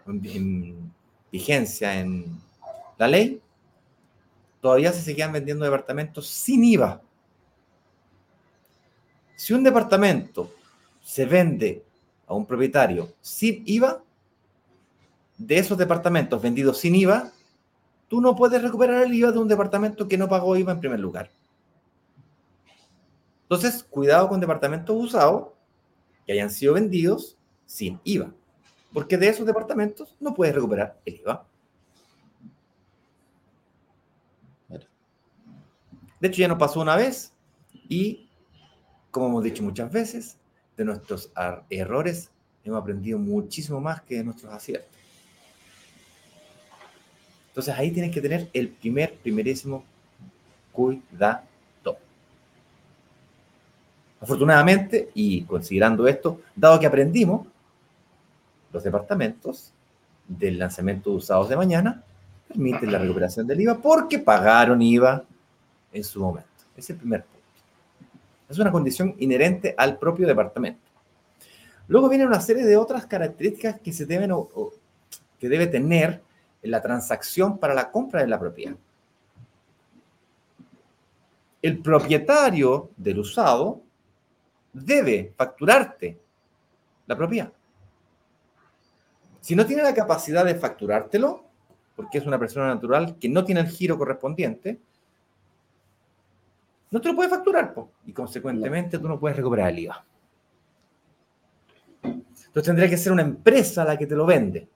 [0.06, 0.94] en,
[1.32, 2.40] vigencia en
[3.00, 3.42] la ley,
[4.62, 7.02] todavía se seguían vendiendo departamentos sin IVA.
[9.36, 10.52] Si un departamento
[11.02, 11.84] se vende
[12.28, 14.03] a un propietario sin IVA,
[15.46, 17.32] de esos departamentos vendidos sin IVA,
[18.08, 21.00] tú no puedes recuperar el IVA de un departamento que no pagó IVA en primer
[21.00, 21.30] lugar.
[23.44, 25.50] Entonces, cuidado con departamentos usados
[26.26, 28.34] que hayan sido vendidos sin IVA,
[28.94, 31.46] porque de esos departamentos no puedes recuperar el IVA.
[36.20, 37.34] De hecho, ya nos pasó una vez
[37.90, 38.30] y,
[39.12, 40.38] como hemos dicho muchas veces,
[40.78, 41.32] de nuestros
[41.70, 42.32] errores
[42.64, 45.03] hemos aprendido muchísimo más que de nuestros aciertos.
[47.54, 49.84] Entonces ahí tienes que tener el primer, primerísimo
[50.72, 51.44] cuidado.
[54.20, 57.46] Afortunadamente, y considerando esto, dado que aprendimos,
[58.72, 59.72] los departamentos
[60.28, 62.02] del lanzamiento de usados de mañana
[62.48, 65.24] permiten la recuperación del IVA porque pagaron IVA
[65.92, 66.50] en su momento.
[66.76, 67.40] Es el primer punto.
[68.50, 70.82] Es una condición inherente al propio departamento.
[71.88, 74.72] Luego viene una serie de otras características que se deben o,
[75.38, 76.22] que debe tener en
[76.64, 78.76] la transacción para la compra de la propiedad.
[81.62, 83.82] El propietario del usado
[84.74, 86.20] debe facturarte
[87.06, 87.52] la propiedad.
[89.40, 91.44] Si no tiene la capacidad de facturártelo,
[91.96, 94.80] porque es una persona natural que no tiene el giro correspondiente,
[96.92, 97.74] no te lo puede facturar,
[98.06, 100.06] y consecuentemente tú no puedes recuperar el IVA.
[102.04, 104.68] Entonces tendría que ser una empresa la que te lo vende.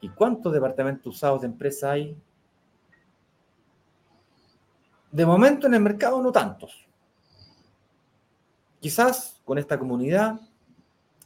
[0.00, 2.16] ¿Y cuántos departamentos usados de empresa hay?
[5.10, 6.86] De momento en el mercado no tantos.
[8.80, 10.40] Quizás con esta comunidad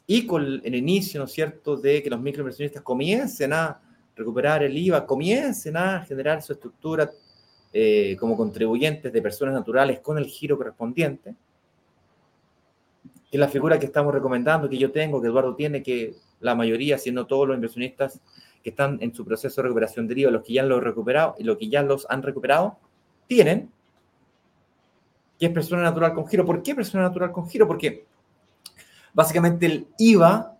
[0.06, 3.80] y con el inicio, ¿no es cierto?, de que los microinversionistas comiencen a
[4.14, 7.11] recuperar el IVA, comiencen a generar su estructura
[7.72, 11.35] eh, como contribuyentes de personas naturales con el giro correspondiente,
[13.30, 16.54] que es la figura que estamos recomendando, que yo tengo, que Eduardo tiene, que la
[16.54, 18.20] mayoría, siendo todos los inversionistas
[18.62, 21.35] que están en su proceso de recuperación de IVA, los que ya lo han recuperado
[21.38, 22.79] y los que ya los han recuperado,
[23.27, 23.70] tienen,
[25.38, 26.44] que es persona natural con giro.
[26.44, 27.66] ¿Por qué persona natural con giro?
[27.66, 28.05] Porque
[29.14, 30.59] básicamente el IVA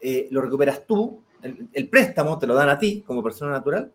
[0.00, 3.92] eh, lo recuperas tú, el, préstamo te lo dan a ti como persona natural,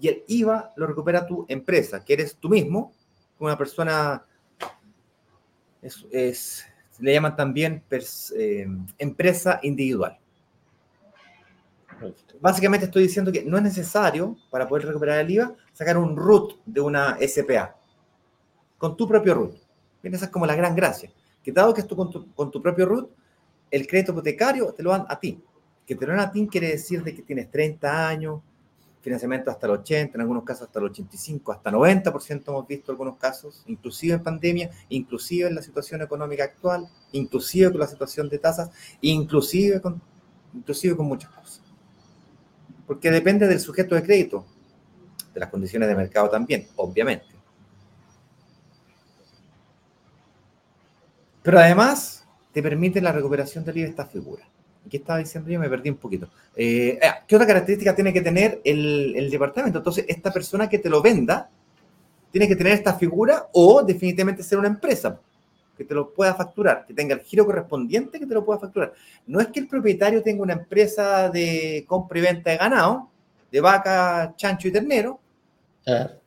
[0.00, 2.94] y el IVA lo recupera tu empresa, que eres tú mismo,
[3.38, 4.24] una persona,
[5.82, 6.64] es,
[7.00, 7.82] le llaman también
[8.36, 8.66] eh,
[8.98, 10.19] empresa individual.
[12.40, 16.60] Básicamente estoy diciendo que no es necesario, para poder recuperar el IVA, sacar un root
[16.64, 17.76] de una SPA,
[18.78, 19.56] con tu propio root.
[20.02, 22.86] esa es como la gran gracia, que dado que tú con tu, con tu propio
[22.86, 23.10] root,
[23.70, 25.42] el crédito hipotecario te lo dan a ti.
[25.86, 28.40] Que te lo dan a ti quiere decir de que tienes 30 años,
[29.00, 33.16] financiamiento hasta el 80, en algunos casos hasta el 85, hasta 90% hemos visto algunos
[33.16, 38.38] casos, inclusive en pandemia, inclusive en la situación económica actual, inclusive con la situación de
[38.38, 40.00] tasas, inclusive con,
[40.54, 41.62] inclusive con muchas cosas.
[42.90, 44.44] Porque depende del sujeto de crédito,
[45.32, 47.24] de las condiciones de mercado también, obviamente.
[51.40, 54.42] Pero además te permite la recuperación del IVA esta figura.
[54.90, 55.60] ¿Qué estaba diciendo yo?
[55.60, 56.30] Me perdí un poquito.
[56.56, 59.78] Eh, ah, ¿Qué otra característica tiene que tener el, departamento?
[59.78, 61.48] Entonces, esta persona que te lo venda
[62.32, 65.20] tiene que tener esta figura o definitivamente ser una empresa
[65.80, 68.92] que te lo pueda facturar, que tenga el giro correspondiente que te lo pueda facturar.
[69.26, 73.08] No es que el propietario tenga una empresa de compra y venta de ganado,
[73.50, 75.18] de vaca, chancho y ternero,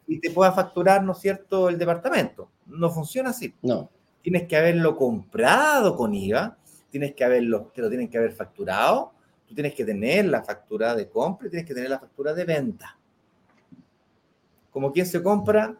[0.08, 2.50] y te pueda facturar, ¿no es cierto?, el departamento.
[2.66, 3.54] No funciona así.
[3.62, 3.92] No.
[4.24, 6.58] Tienes que haberlo comprado con IVA
[6.89, 9.13] tienes que haberlo, te lo tienen que haber facturado,
[9.48, 12.46] tú tienes que tener la factura de compra y tienes que tener la factura de
[12.46, 13.00] venta.
[14.70, 15.76] Como quien se compra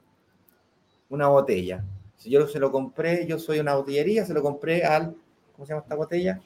[1.10, 1.84] una botella.
[2.26, 5.16] Yo se lo compré, yo soy una botillería, se lo compré al,
[5.54, 6.42] ¿cómo se llama esta botella?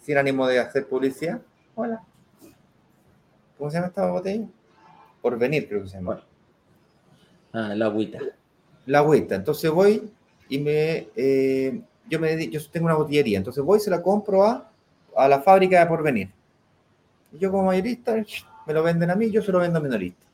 [0.00, 1.40] Sin ánimo de hacer publicidad.
[1.74, 2.02] Hola.
[3.58, 4.46] ¿Cómo se llama esta botella?
[5.20, 6.22] Por venir, creo que se llama.
[7.52, 8.18] Ah, la agüita.
[8.86, 9.34] La agüita.
[9.34, 10.10] Entonces voy
[10.48, 14.44] y me, eh, yo me, yo tengo una botillería, entonces voy y se la compro
[14.44, 14.70] a,
[15.16, 16.30] a la fábrica de Porvenir.
[17.32, 18.14] Y yo como mayorista,
[18.66, 20.26] me lo venden a mí, yo se lo vendo a minorista.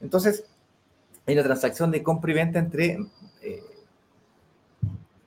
[0.00, 0.44] Entonces,
[1.26, 2.98] hay una transacción de compra y venta entre,
[3.42, 3.62] eh,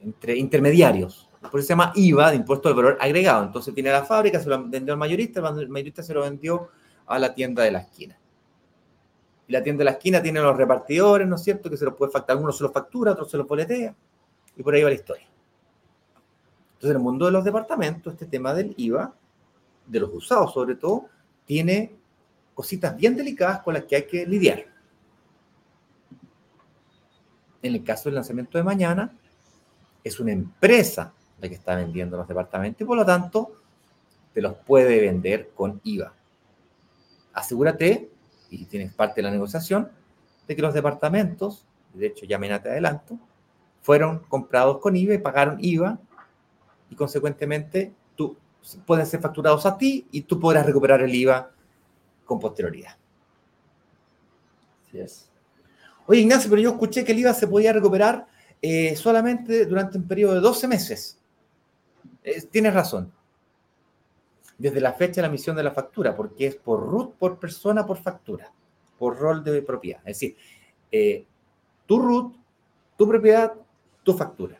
[0.03, 1.29] entre intermediarios.
[1.41, 3.43] Por eso se llama IVA, de impuesto de valor agregado.
[3.45, 6.69] Entonces tiene la fábrica, se lo vendió al mayorista, el mayorista se lo vendió
[7.05, 8.17] a la tienda de la esquina.
[9.47, 11.69] Y la tienda de la esquina tiene los repartidores, ¿no es cierto?
[11.69, 13.93] Que se los puede facturar, algunos se los factura, otros se los boletea.
[14.55, 15.27] Y por ahí va la historia.
[16.75, 19.13] Entonces, en el mundo de los departamentos, este tema del IVA,
[19.85, 21.07] de los usados sobre todo,
[21.45, 21.95] tiene
[22.53, 24.65] cositas bien delicadas con las que hay que lidiar.
[27.61, 29.17] En el caso del lanzamiento de mañana,
[30.03, 33.51] es una empresa la que está vendiendo los departamentos y por lo tanto
[34.33, 36.13] te los puede vender con IVA.
[37.33, 38.09] Asegúrate,
[38.49, 39.89] y tienes parte de la negociación,
[40.47, 43.17] de que los departamentos, de hecho ya te adelanto,
[43.81, 45.99] fueron comprados con IVA y pagaron IVA
[46.89, 48.37] y consecuentemente tú
[48.85, 51.51] pueden ser facturados a ti y tú podrás recuperar el IVA
[52.25, 52.95] con posterioridad.
[54.87, 55.29] Así es.
[56.05, 58.27] Oye, Ignacio, pero yo escuché que el IVA se podía recuperar
[58.65, 61.19] eh, solamente durante un periodo de 12 meses.
[62.49, 63.11] tienes razón.
[64.57, 67.85] Desde la fecha de la emisión de la factura, porque es por RUT, por persona,
[67.85, 68.53] por factura,
[68.97, 69.99] por rol de propiedad.
[70.05, 70.37] Es decir,
[70.89, 71.25] eh,
[71.85, 72.37] tu RUT,
[72.97, 73.53] tu propiedad,
[74.01, 74.57] tu factura.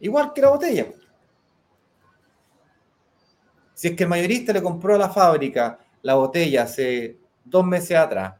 [0.00, 0.86] Igual que la botella.
[3.74, 7.98] Si es que el mayorista le compró a la fábrica la botella hace dos meses
[7.98, 8.36] atrás,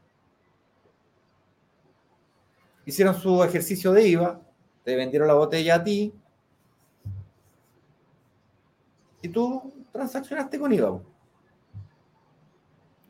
[2.85, 4.41] hicieron su ejercicio de IVA,
[4.83, 6.13] te vendieron la botella a ti
[9.21, 11.01] y tú transaccionaste con IVA.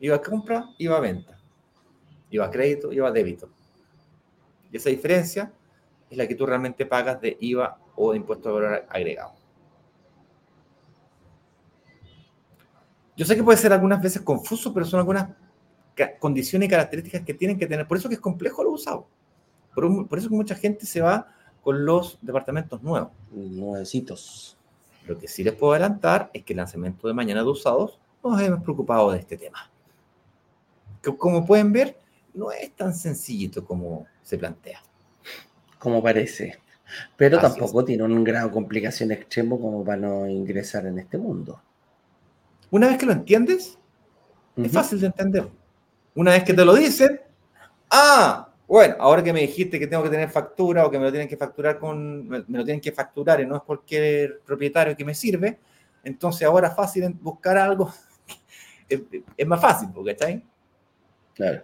[0.00, 1.38] IVA compra, IVA venta,
[2.30, 3.50] IVA crédito, IVA débito.
[4.70, 5.52] Y esa diferencia
[6.10, 9.32] es la que tú realmente pagas de IVA o de impuesto de valor agregado.
[13.16, 15.28] Yo sé que puede ser algunas veces confuso, pero son algunas
[16.18, 17.86] condiciones y características que tienen que tener.
[17.86, 19.06] Por eso que es complejo lo usado.
[19.74, 21.26] Por, por eso que mucha gente se va
[21.62, 23.10] con los departamentos nuevos.
[23.32, 24.56] Nuevecitos.
[25.06, 28.40] Lo que sí les puedo adelantar es que el lanzamiento de mañana de usados nos
[28.40, 29.70] hemos preocupado de este tema.
[31.18, 31.98] como pueden ver,
[32.32, 34.82] no es tan sencillito como se plantea.
[35.78, 36.58] Como parece.
[37.16, 41.60] Pero tampoco tiene un grado de complicación extremo como para no ingresar en este mundo.
[42.70, 43.78] Una vez que lo entiendes,
[44.56, 45.48] es fácil de entender.
[46.14, 47.20] Una vez que te lo dicen,
[47.90, 51.10] ah, bueno, ahora que me dijiste que tengo que tener factura o que me lo
[51.10, 55.04] tienen que facturar con, me, lo tienen que facturar y no es cualquier propietario que
[55.04, 55.58] me sirve,
[56.02, 57.92] entonces ahora es fácil buscar algo,
[58.88, 60.42] es, más fácil, ¿cachai?
[61.34, 61.62] Claro.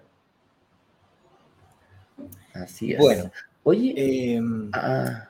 [2.53, 2.99] Así es.
[2.99, 3.31] Bueno,
[3.63, 5.29] oye, em, ah,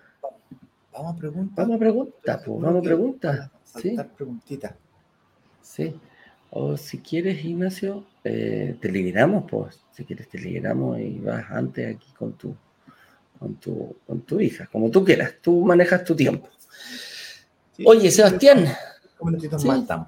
[0.92, 1.64] vamos a preguntar.
[1.64, 3.50] Vamos a preguntar, pues, vamos a preguntar.
[3.64, 3.96] Sí.
[4.16, 4.74] preguntitas.
[5.62, 5.94] Sí.
[6.50, 9.80] O si quieres, Ignacio, eh, te liberamos, pues.
[9.92, 12.54] Si quieres, te liberamos y vas antes aquí con tu,
[13.38, 15.34] con tu, con tu hija, como tú quieras.
[15.40, 16.48] Tú manejas tu tiempo.
[17.84, 18.66] Oye, Sebastián.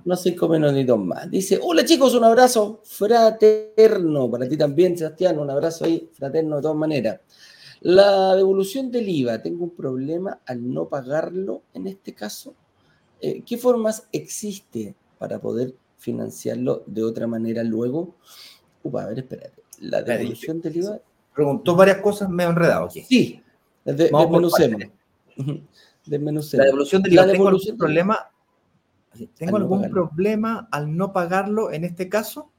[0.05, 1.31] no cinco minutitos más.
[1.31, 4.31] Dice, hola chicos, un abrazo fraterno.
[4.31, 7.21] Para ti también, Sebastián, un abrazo ahí, fraterno de todas maneras.
[7.83, 12.55] La devolución del IVA, tengo un problema al no pagarlo en este caso.
[13.21, 18.17] Eh, ¿Qué formas existe para poder financiarlo de otra manera luego.
[18.83, 19.63] Upa, a ver, espérate.
[19.81, 20.99] La devolución del IVA.
[21.35, 23.03] Preguntó varias cosas, me he enredado aquí.
[23.03, 23.43] Sí,
[23.85, 24.91] desmenucemos.
[26.53, 27.27] La devolución del IVA.
[27.27, 28.19] ¿Tengo algún problema?
[29.37, 32.51] ¿Tengo algún problema al no pagarlo en este caso?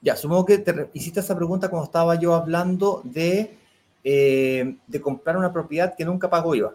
[0.00, 3.58] Ya, supongo que te hiciste esa pregunta cuando estaba yo hablando de,
[4.04, 6.74] eh, de comprar una propiedad que nunca pagó IVA.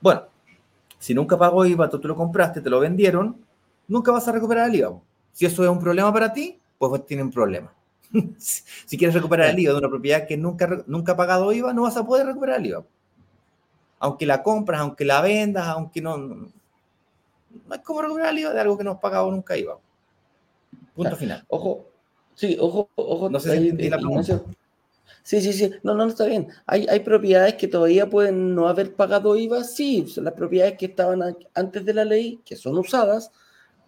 [0.00, 0.24] Bueno,
[0.98, 3.36] si nunca pagó IVA, tú, tú lo compraste, te lo vendieron,
[3.88, 5.00] nunca vas a recuperar el IVA.
[5.32, 7.72] Si eso es un problema para ti, pues tiene un problema.
[8.38, 11.82] si quieres recuperar el IVA de una propiedad que nunca, nunca ha pagado IVA, no
[11.82, 12.84] vas a poder recuperar el IVA.
[14.00, 16.16] Aunque la compras, aunque la vendas, aunque no...
[16.18, 16.48] No,
[17.74, 19.78] es como recuperar el IVA de algo que no has pagado nunca IVA.
[20.94, 21.44] Punto final.
[21.48, 21.86] Ojo,
[22.34, 23.30] sí, ojo, ojo.
[23.30, 24.42] No sé si la pregunta.
[25.22, 25.70] Sí, sí, sí.
[25.82, 26.48] No, no, está bien.
[26.66, 29.64] Hay, hay propiedades que todavía pueden no haber pagado IVA.
[29.64, 33.30] Sí, son las propiedades que estaban antes de la ley, que son usadas,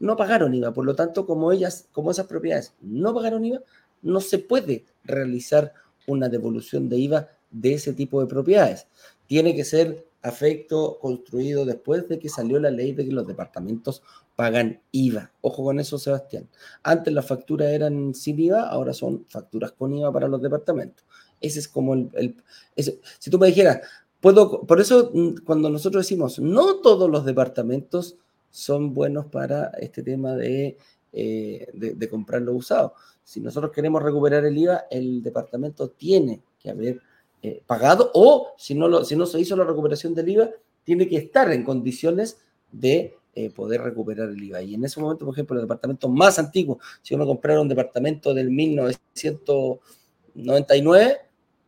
[0.03, 0.75] no pagaron IVA.
[0.75, 3.61] Por lo tanto, como ellas, como esas propiedades no pagaron IVA,
[4.03, 5.73] no se puede realizar
[6.09, 8.89] una devolución de IVA de ese tipo de propiedades.
[9.29, 14.03] Tiene que ser afecto construido después de que salió la ley de que los departamentos
[14.35, 15.31] pagan IVA.
[15.41, 16.49] Ojo con eso, Sebastián.
[16.83, 21.05] Antes las facturas eran sin IVA, ahora son facturas con IVA para los departamentos.
[21.41, 22.37] Ese es como el...
[22.75, 23.83] si tú me dijeras,
[24.21, 24.63] puedo...
[24.63, 28.17] Por eso mm, cuando nosotros decimos, no todos los departamentos
[28.53, 30.77] son buenos para este tema de,
[31.13, 32.95] eh, de, comprar lo usado.
[33.25, 37.01] Si nosotros queremos recuperar el IVA, el departamento tiene que haber
[37.43, 40.51] eh, pagado o si no, lo, si no se hizo la recuperación del IVA,
[40.85, 42.39] tiene que estar en condiciones
[42.71, 44.61] de eh, poder recuperar el IVA.
[44.63, 48.35] Y en ese momento, por ejemplo, el departamento más antiguo, si uno comprara un departamento
[48.35, 51.19] del 1999,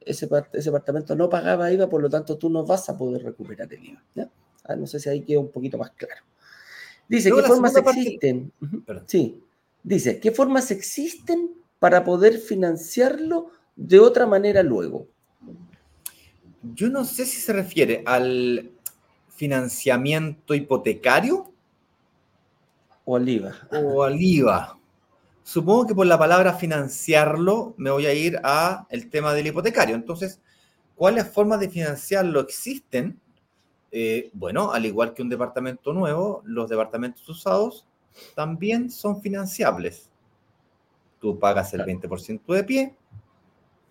[0.00, 3.72] ese, ese departamento no pagaba IVA, por lo tanto tú no vas a poder recuperar
[3.72, 4.02] el IVA.
[4.64, 6.22] Ah, no sé si ahí queda un poquito más claro.
[7.08, 8.52] Dice, ¿qué formas existen?
[9.06, 9.42] Sí,
[9.82, 15.06] dice, ¿qué formas existen para poder financiarlo de otra manera luego?
[16.74, 18.70] Yo no sé si se refiere al
[19.28, 21.52] financiamiento hipotecario.
[23.04, 23.54] O al IVA.
[23.70, 24.78] O al IVA.
[25.42, 29.94] Supongo que por la palabra financiarlo me voy a ir a el tema del hipotecario.
[29.94, 30.40] Entonces,
[30.94, 33.20] ¿cuáles formas de financiarlo existen?
[33.96, 37.86] Eh, bueno, al igual que un departamento nuevo, los departamentos usados
[38.34, 40.10] también son financiables.
[41.20, 42.96] Tú pagas el 20% de pie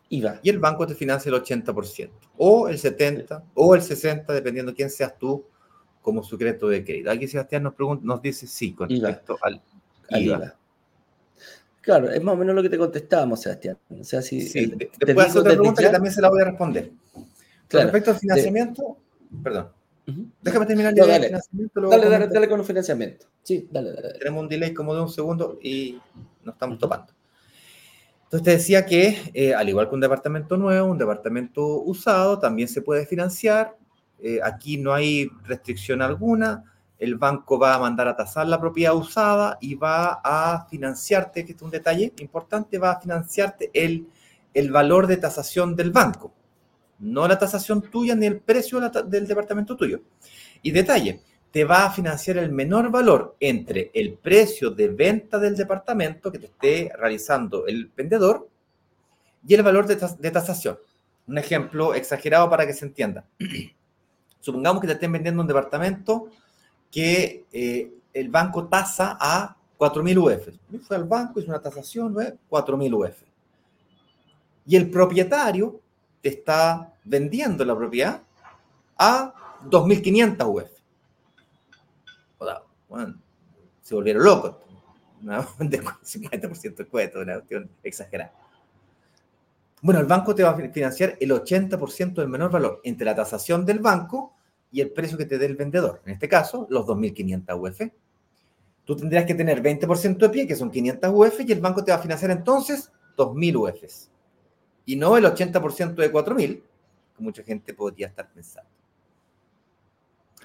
[0.09, 0.41] IVA.
[0.43, 4.89] y el banco te financia el 80%, o el 70%, o el 60%, dependiendo quién
[4.89, 5.45] seas tú
[6.01, 7.09] como sujeto de crédito.
[7.09, 9.61] Aquí Sebastián nos, pregunta, nos dice sí con respecto al,
[10.09, 10.53] IVA.
[11.79, 13.77] Claro, es más o menos lo que te contestábamos, Sebastián.
[13.89, 16.91] O sea, si sí, te, hacer otra pregunta que también se la voy a responder.
[17.71, 18.97] Con respecto al financiamiento,
[19.41, 19.69] perdón.
[20.05, 21.29] Déjame terminar no, dale.
[21.29, 23.27] Dale, dale, dale, con el financiamiento.
[23.41, 25.97] Sí, dale, dale, Tenemos un delay como de un segundo y
[26.43, 27.13] nos estamos topando.
[28.23, 32.67] Entonces te decía que, eh, al igual que un departamento nuevo, un departamento usado también
[32.67, 33.77] se puede financiar.
[34.19, 36.63] Eh, aquí no hay restricción alguna.
[36.97, 41.53] El banco va a mandar a tasar la propiedad usada y va a financiarte, que
[41.53, 44.07] es un detalle importante, va a financiarte el,
[44.53, 46.33] el valor de tasación del banco
[47.03, 49.99] no la tasación tuya ni el precio del departamento tuyo.
[50.61, 55.55] Y detalle, te va a financiar el menor valor entre el precio de venta del
[55.55, 58.49] departamento que te esté realizando el vendedor
[59.47, 60.79] y el valor de, tasación.
[61.27, 63.25] Un ejemplo exagerado para que se entienda.
[64.39, 66.29] Supongamos que te estén vendiendo un departamento
[66.89, 70.81] que eh, el banco tasa a 4.000 UF.
[70.87, 73.21] Fue al banco, hizo una tasación, 4.000 UF.
[74.65, 75.82] Y el propietario
[76.23, 78.23] te está vendiendo la propiedad
[78.97, 79.33] a
[79.69, 80.71] 2.500 UF.
[82.87, 83.15] Bueno,
[83.81, 84.55] se volvieron locos.
[85.21, 88.31] Una, 50% de cuento, una cuestión exagerada.
[89.81, 93.65] Bueno, el banco te va a financiar el 80% del menor valor entre la tasación
[93.65, 94.33] del banco
[94.71, 96.01] y el precio que te dé el vendedor.
[96.05, 97.91] En este caso, los 2.500 UF.
[98.85, 101.91] Tú tendrías que tener 20% de pie, que son 500 UF, y el banco te
[101.91, 104.12] va a financiar entonces 2.000 UF
[104.85, 106.61] y no el 80% de 4.000,
[107.15, 108.69] que mucha gente podría estar pensando.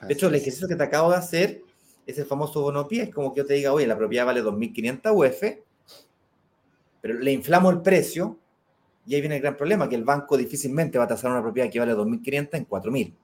[0.06, 1.62] De hecho, el ejercicio que te acabo de hacer
[2.06, 4.42] es el famoso bono pie, es como que yo te diga, oye, la propiedad vale
[4.42, 5.64] 2.500 UF,
[7.00, 8.38] pero le inflamo el precio
[9.06, 11.70] y ahí viene el gran problema, que el banco difícilmente va a tasar una propiedad
[11.70, 13.14] que vale 2.500 en 4.000.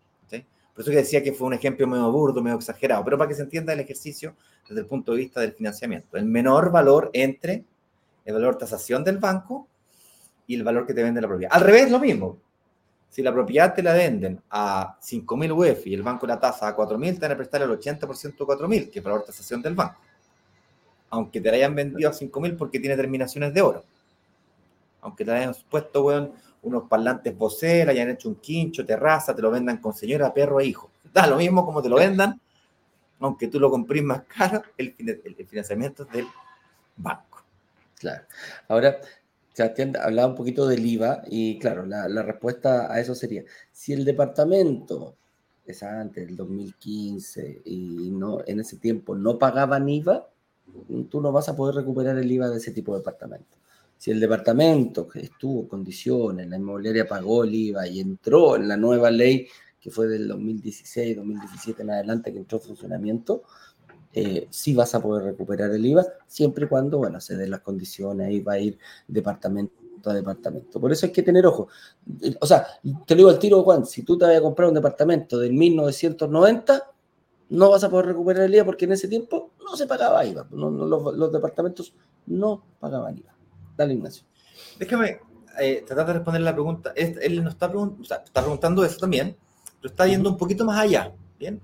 [0.74, 3.36] Por eso que decía que fue un ejemplo medio burdo, medio exagerado, pero para que
[3.36, 4.34] se entienda el ejercicio
[4.68, 6.16] desde el punto de vista del financiamiento.
[6.16, 7.64] El menor valor entre
[8.24, 9.68] el valor de tasación del banco
[10.47, 11.53] y el valor que te vende la propiedad.
[11.55, 12.38] Al revés, lo mismo.
[13.09, 16.76] Si la propiedad te la venden a 5.000 UF y el banco la tasa a
[16.76, 19.62] 4.000, te van a prestar el 80% de 4.000, que es el valor de tasación
[19.62, 20.01] del banco.
[21.11, 23.84] Aunque te la hayan vendido a 5.000 porque tiene terminaciones de oro.
[25.01, 26.32] Aunque te hayan puesto,
[26.62, 30.66] unos parlantes vocera, hayan hecho un quincho, terraza, te lo vendan con señora, perro e
[30.66, 30.90] hijo.
[31.12, 32.40] Da lo mismo como te lo vendan,
[33.20, 36.26] aunque tú lo compres más caro, el, el financiamiento es del
[36.97, 37.45] banco.
[37.97, 38.24] Claro.
[38.68, 38.99] Ahora,
[39.55, 44.05] Sebastián hablaba un poquito del IVA y claro, la, respuesta a eso sería, si el
[44.05, 45.16] departamento
[45.64, 50.28] es antes del 2015 y no en ese tiempo no pagaban IVA,
[51.09, 53.57] tú no vas a poder recuperar el IVA de ese tipo de departamento.
[53.96, 58.76] Si el departamento que estuvo condiciones, la inmobiliaria pagó el IVA y entró en la
[58.76, 59.46] nueva ley
[59.84, 63.42] que fue del 2016, 2017 en adelante que entró en funcionamiento,
[64.14, 67.60] eh, sí vas a poder recuperar el IVA, siempre y cuando, bueno, se den las
[67.60, 70.80] condiciones, ahí va a ir departamento a departamento.
[70.80, 71.68] Por eso hay que tener ojo.
[72.40, 72.66] O sea,
[73.06, 75.52] te lo digo al tiro, Juan, si tú te vas a comprar un departamento del
[75.52, 76.90] 1990,
[77.50, 80.46] no vas a poder recuperar el IVA porque en ese tiempo no se pagaba IVA.
[80.50, 81.94] los, departamentos
[82.26, 83.34] no pagaban IVA.
[83.76, 84.24] Dale, Ignacio.
[84.78, 85.20] Déjame
[85.60, 87.72] eh, tratar de responder la pregunta, él no está,
[88.24, 89.36] está preguntando eso también,
[89.80, 91.12] pero está yendo un poquito más allá.
[91.39, 91.61] ¿Bien?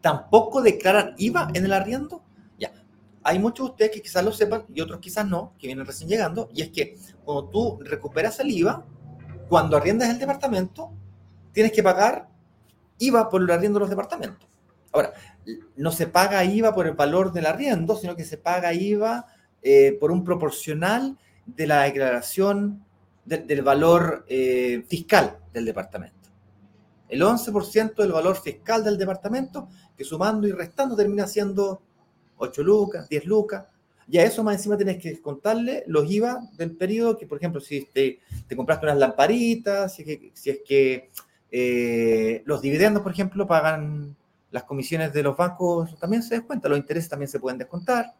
[0.00, 2.22] ¿Tampoco declaran IVA en el arriendo?
[2.58, 2.72] Ya.
[3.22, 6.08] Hay muchos de ustedes que quizás lo sepan y otros quizás no, que vienen recién
[6.08, 8.84] llegando, y es que cuando tú recuperas el IVA,
[9.48, 10.92] cuando arriendas el departamento,
[11.52, 12.28] tienes que pagar
[12.98, 14.48] IVA por el arriendo de los departamentos.
[14.92, 15.12] Ahora,
[15.76, 19.26] no se paga IVA por el valor del arriendo, sino que se paga IVA
[19.62, 22.84] eh, por un proporcional de la declaración
[23.24, 26.17] del valor eh, fiscal del departamento.
[27.08, 31.82] El 11% del valor fiscal del departamento, que sumando y restando termina siendo
[32.36, 33.66] 8 lucas, 10 lucas.
[34.10, 37.60] Y a eso más encima tienes que contarle los IVA del periodo, que por ejemplo,
[37.60, 41.10] si te, te compraste unas lamparitas, si es que, si es que
[41.50, 44.16] eh, los dividendos, por ejemplo, pagan
[44.50, 48.14] las comisiones de los bancos, también se descuentan, los intereses también se pueden descontar.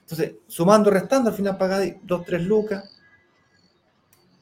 [0.00, 2.91] Entonces, sumando, restando, al final pagas 2, 3 lucas.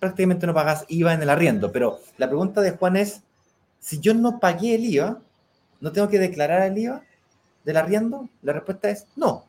[0.00, 1.70] Prácticamente no pagas IVA en el arriendo.
[1.70, 3.22] Pero la pregunta de Juan es,
[3.78, 5.20] si yo no pagué el IVA,
[5.80, 7.04] ¿no tengo que declarar el IVA
[7.64, 8.28] del arriendo?
[8.42, 9.46] La respuesta es no.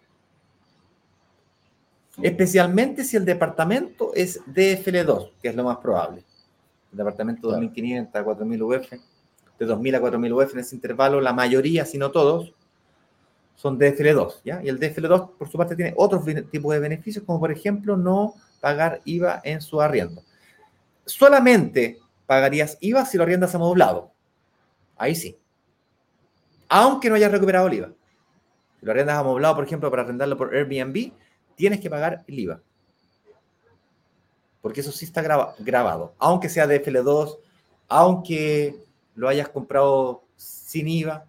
[2.21, 6.23] Especialmente si el departamento es DFL2, que es lo más probable.
[6.91, 8.91] El departamento 2500 a 4000 UF,
[9.59, 12.53] de 2000 a 4000 UF en ese intervalo, la mayoría, si no todos,
[13.55, 14.61] son DFL2, ¿ya?
[14.63, 18.33] Y el DFL2, por su parte, tiene otros tipos de beneficios, como por ejemplo no
[18.59, 20.23] pagar IVA en su arriendo.
[21.11, 24.11] Solamente pagarías IVA si lo arriendas amoblado.
[24.97, 25.37] Ahí sí.
[26.69, 27.93] Aunque no hayas recuperado el IVA.
[28.79, 31.11] Si lo arriendas amoblado, por ejemplo, para arrendarlo por Airbnb,
[31.55, 32.61] tienes que pagar el IVA.
[34.61, 35.21] Porque eso sí está
[35.59, 36.15] grabado.
[36.17, 37.37] Aunque sea DFL2,
[37.87, 38.75] aunque
[39.15, 41.25] lo hayas comprado sin IVA,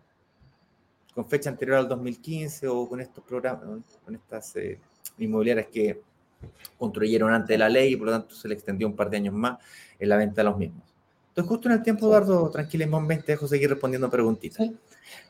[1.15, 3.65] con fecha anterior al 2015 o con estos programas,
[4.05, 4.79] con estas eh,
[5.19, 6.01] inmobiliarias que
[6.79, 9.19] construyeron antes de la ley y por lo tanto se le extendió un par de
[9.19, 9.59] años más
[9.99, 10.83] en la venta de los mismos.
[11.29, 14.69] Entonces, justo en el tiempo, Eduardo, tranquilo, en 20, dejo seguir respondiendo preguntitas.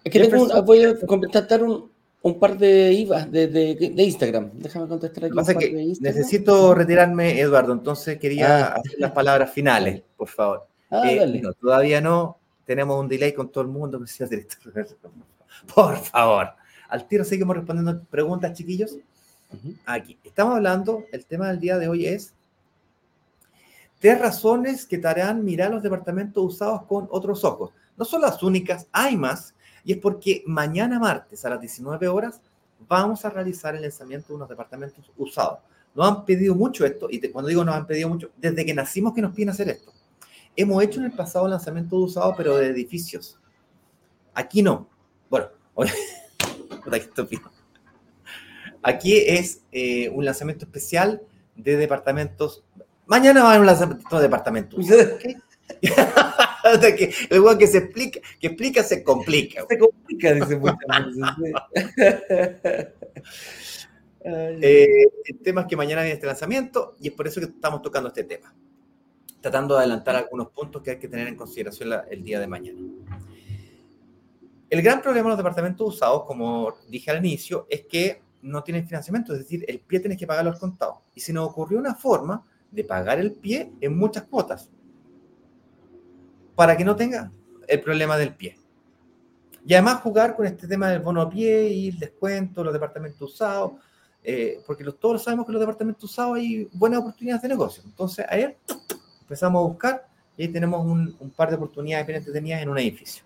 [0.03, 1.91] Es que tengo voy a contestar un,
[2.23, 4.51] un, par de IVA de, de, de, Instagram.
[4.55, 5.35] Déjame contestar aquí.
[5.35, 8.75] Pasa que necesito retirarme, Eduardo, entonces quería ah.
[8.77, 10.67] hacer las palabras finales, por favor.
[10.91, 14.73] Ah, eh, no, todavía no, tenemos un delay con todo el mundo, director.
[15.75, 16.49] Por favor.
[16.89, 18.99] Al tiro seguimos respondiendo preguntas, chiquillos.
[19.87, 20.19] Aquí.
[20.25, 22.35] Estamos hablando, el tema del día de hoy es
[24.01, 27.71] tres razones que te harán mirar los departamentos usados con otros ojos.
[27.97, 29.55] No son las únicas, hay más.
[29.85, 32.41] Y es porque mañana martes a las 19 horas
[32.89, 35.61] vamos a realizar el lanzamiento de unos departamentos usados.
[35.95, 39.13] Nos han pedido mucho esto, y cuando digo nos han pedido mucho, desde que nacimos
[39.13, 39.93] que nos piden hacer esto.
[40.57, 43.39] Hemos hecho en el pasado lanzamiento de usados, pero de edificios.
[44.35, 44.89] Aquí no.
[45.29, 45.49] Bueno,
[48.83, 51.23] Aquí es eh, un lanzamiento especial
[51.57, 52.65] de departamentos.
[53.07, 54.85] Mañana va a haber un lanzamiento de departamentos.
[56.97, 59.65] que el que se explica, que explica se complica.
[59.69, 60.61] Se complica, dice.
[64.25, 64.87] Eh,
[65.25, 68.09] el tema es que mañana viene este lanzamiento y es por eso que estamos tocando
[68.09, 68.55] este tema.
[69.41, 72.79] Tratando de adelantar algunos puntos que hay que tener en consideración el día de mañana.
[74.71, 78.87] El gran problema de los departamentos usados, como dije al inicio, es que no tienen
[78.87, 81.03] financiamiento, es decir, el pie tienes que pagarlo al contado.
[81.15, 84.69] Y se nos ocurrió una forma de pagar el pie en muchas cuotas
[86.55, 87.33] para que no tenga
[87.69, 88.59] el problema del pie.
[89.65, 93.73] Y además jugar con este tema del bono pie y el descuento, los departamentos usados,
[94.25, 97.83] eh, porque todos sabemos que los departamentos usados hay buenas oportunidades de negocio.
[97.87, 98.59] Entonces, ayer
[99.21, 102.79] empezamos a buscar y ahí tenemos un, un par de oportunidades bien entretenidas en un
[102.79, 103.25] edificio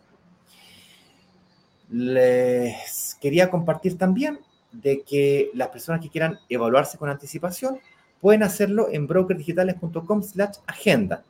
[1.89, 4.41] les quería compartir también
[4.73, 7.79] de que las personas que quieran evaluarse con anticipación
[8.21, 11.25] pueden hacerlo en brokerdigitales.com slash agenda.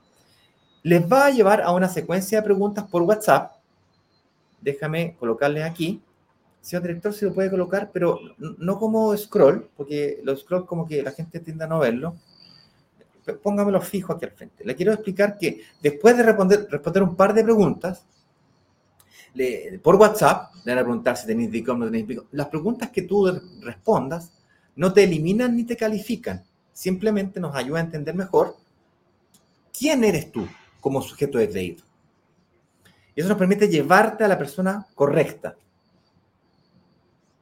[0.82, 3.52] Les va a llevar a una secuencia de preguntas por WhatsApp.
[4.60, 6.00] Déjame colocarle aquí.
[6.60, 11.02] Señor director, si lo puede colocar, pero no como scroll, porque los scroll como que
[11.02, 12.16] la gente tiende a no verlo.
[13.42, 14.64] Póngamelo fijo aquí al frente.
[14.64, 18.04] Le quiero explicar que después de responder, responder un par de preguntas,
[19.82, 22.28] por WhatsApp, le van a preguntar si tenéis o no tenéis Bitcoin.
[22.32, 23.26] Las preguntas que tú
[23.60, 24.32] respondas
[24.74, 28.56] no te eliminan ni te califican, simplemente nos ayuda a entender mejor
[29.76, 30.46] quién eres tú
[30.80, 31.84] como sujeto de crédito.
[33.14, 35.56] Y eso nos permite llevarte a la persona correcta.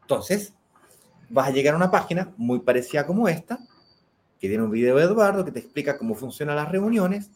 [0.03, 0.53] Entonces,
[1.29, 3.59] vas a llegar a una página muy parecida como esta,
[4.39, 7.31] que tiene un video de Eduardo que te explica cómo funcionan las reuniones,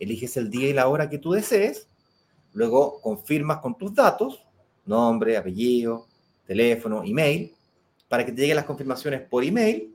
[0.00, 1.86] eliges el día y la hora que tú desees,
[2.54, 4.44] Luego confirmas con tus datos,
[4.86, 6.06] nombre, apellido,
[6.46, 7.52] teléfono, email,
[8.08, 9.94] para que te lleguen las confirmaciones por email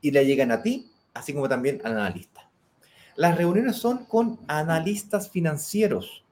[0.00, 2.48] y le lleguen a ti así como también al analista.
[3.16, 6.24] Las reuniones son con analistas financieros.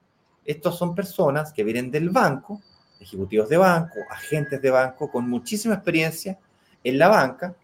[0.45, 2.61] Estos son personas que vienen del banco,
[2.99, 6.37] ejecutivos de banco, agentes de banco con muchísima experiencia
[6.83, 7.55] en la banca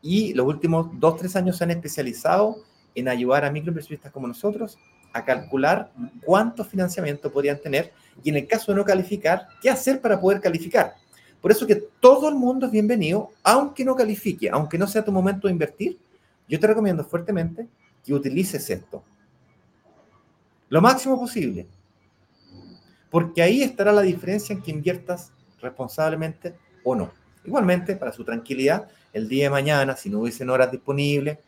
[0.00, 2.56] y los últimos dos, tres años se han especializado
[2.94, 4.78] en ayudar a microinversionistas como nosotros
[5.12, 5.92] a calcular
[6.24, 7.92] cuánto financiamiento podrían tener
[8.22, 10.94] y en el caso de no calificar, qué hacer para poder calificar.
[11.40, 15.10] Por eso que todo el mundo es bienvenido, aunque no califique, aunque no sea tu
[15.10, 15.98] momento de invertir,
[16.48, 17.66] yo te recomiendo fuertemente
[18.04, 19.02] que utilices esto.
[20.68, 21.66] Lo máximo posible.
[23.10, 26.54] Porque ahí estará la diferencia en que inviertas responsablemente
[26.84, 27.10] o no.
[27.44, 31.38] Igualmente, para su tranquilidad, el día de mañana, si no hubiesen horas disponibles,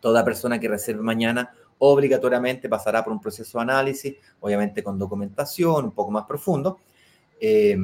[0.00, 1.52] toda persona que reserve mañana
[1.84, 6.78] obligatoriamente pasará por un proceso de análisis, obviamente con documentación un poco más profundo.
[7.40, 7.76] Eh,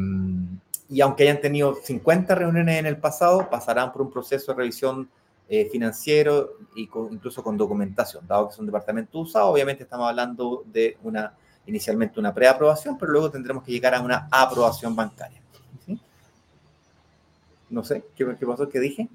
[0.89, 5.09] y aunque hayan tenido 50 reuniones en el pasado, pasarán por un proceso de revisión
[5.49, 9.49] eh, financiero y incluso con documentación, dado que es un departamento usado.
[9.49, 11.35] Obviamente estamos hablando de una
[11.67, 15.43] inicialmente una preaprobación, pero luego tendremos que llegar a una aprobación bancaria.
[17.69, 18.67] No sé, ¿qué, ¿qué pasó?
[18.69, 19.09] ¿Qué dije?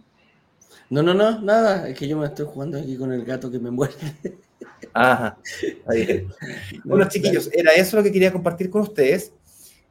[0.90, 1.90] No, no, no, nada.
[1.90, 4.38] Es que yo me estoy jugando aquí con el gato que me muerde.
[4.94, 5.38] Ajá.
[6.84, 9.34] bueno, chiquillos, era eso lo que quería compartir con ustedes.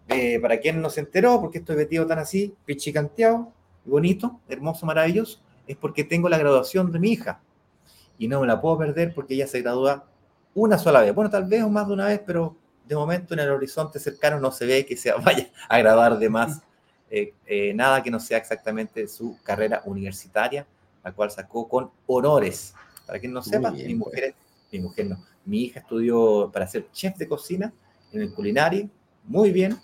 [0.08, 3.52] Eh, para quien no se enteró, porque estoy vestido tan así, pichicanteado,
[3.84, 7.40] bonito, hermoso, maravilloso, es porque tengo la graduación de mi hija.
[8.18, 10.06] Y no me la puedo perder porque ella se gradúa
[10.54, 11.14] una sola vez.
[11.14, 14.38] Bueno, tal vez o más de una vez, pero de momento en el horizonte cercano
[14.38, 16.60] no se ve que se vaya a graduar de más
[17.10, 20.66] eh, eh, nada que no sea exactamente su carrera universitaria,
[21.04, 22.74] la cual sacó con honores.
[23.06, 24.34] Para quien no sepa, mi mujer,
[24.72, 27.72] mi mujer no, mi hija estudió para ser chef de cocina
[28.12, 28.88] en el culinario,
[29.24, 29.76] muy bien,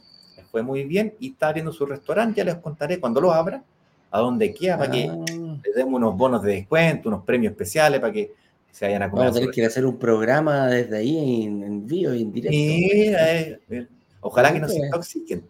[0.51, 3.63] fue muy bien y está abriendo su restaurante, ya les contaré cuando lo abra,
[4.11, 5.17] a dónde queda, para que ah.
[5.29, 8.33] le demos unos bonos de descuento, unos premios especiales, para que
[8.71, 9.27] se vayan a comer.
[9.27, 12.57] Vamos a tener que hacer un programa desde ahí en, en vivo y en directo.
[12.57, 13.87] Eh,
[14.21, 15.45] ojalá que no se intoxiquen.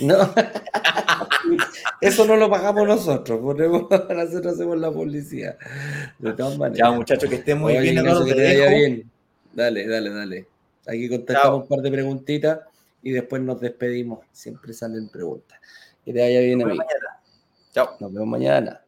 [0.00, 0.16] No,
[2.00, 5.56] eso no lo pagamos nosotros, nosotros hacemos la publicidad.
[6.18, 6.78] De todas maneras.
[6.78, 9.10] Chao, muchachos, que estén muy bien, bien.
[9.52, 10.48] Dale, dale, dale.
[10.86, 12.60] Aquí contestamos un par de preguntitas
[13.02, 14.20] y después nos despedimos.
[14.32, 15.58] Siempre salen preguntas.
[16.04, 16.84] Que te vaya bien, amigo.
[17.72, 17.96] Chao.
[18.00, 18.84] Nos vemos mañana.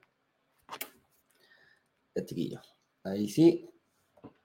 [2.14, 2.74] Ya, chiquillos.
[3.04, 3.70] Ahí sí.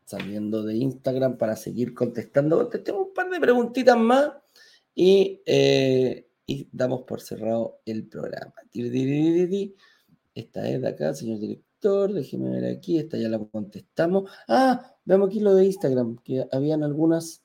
[0.05, 2.57] Saliendo de Instagram para seguir contestando.
[2.57, 4.31] Contestemos un par de preguntitas más
[4.93, 8.53] y, eh, y damos por cerrado el programa.
[10.33, 12.13] Esta es de acá, señor director.
[12.13, 12.97] Déjeme ver aquí.
[12.97, 14.29] Esta ya la contestamos.
[14.47, 17.43] Ah, veamos aquí lo de Instagram, que habían algunas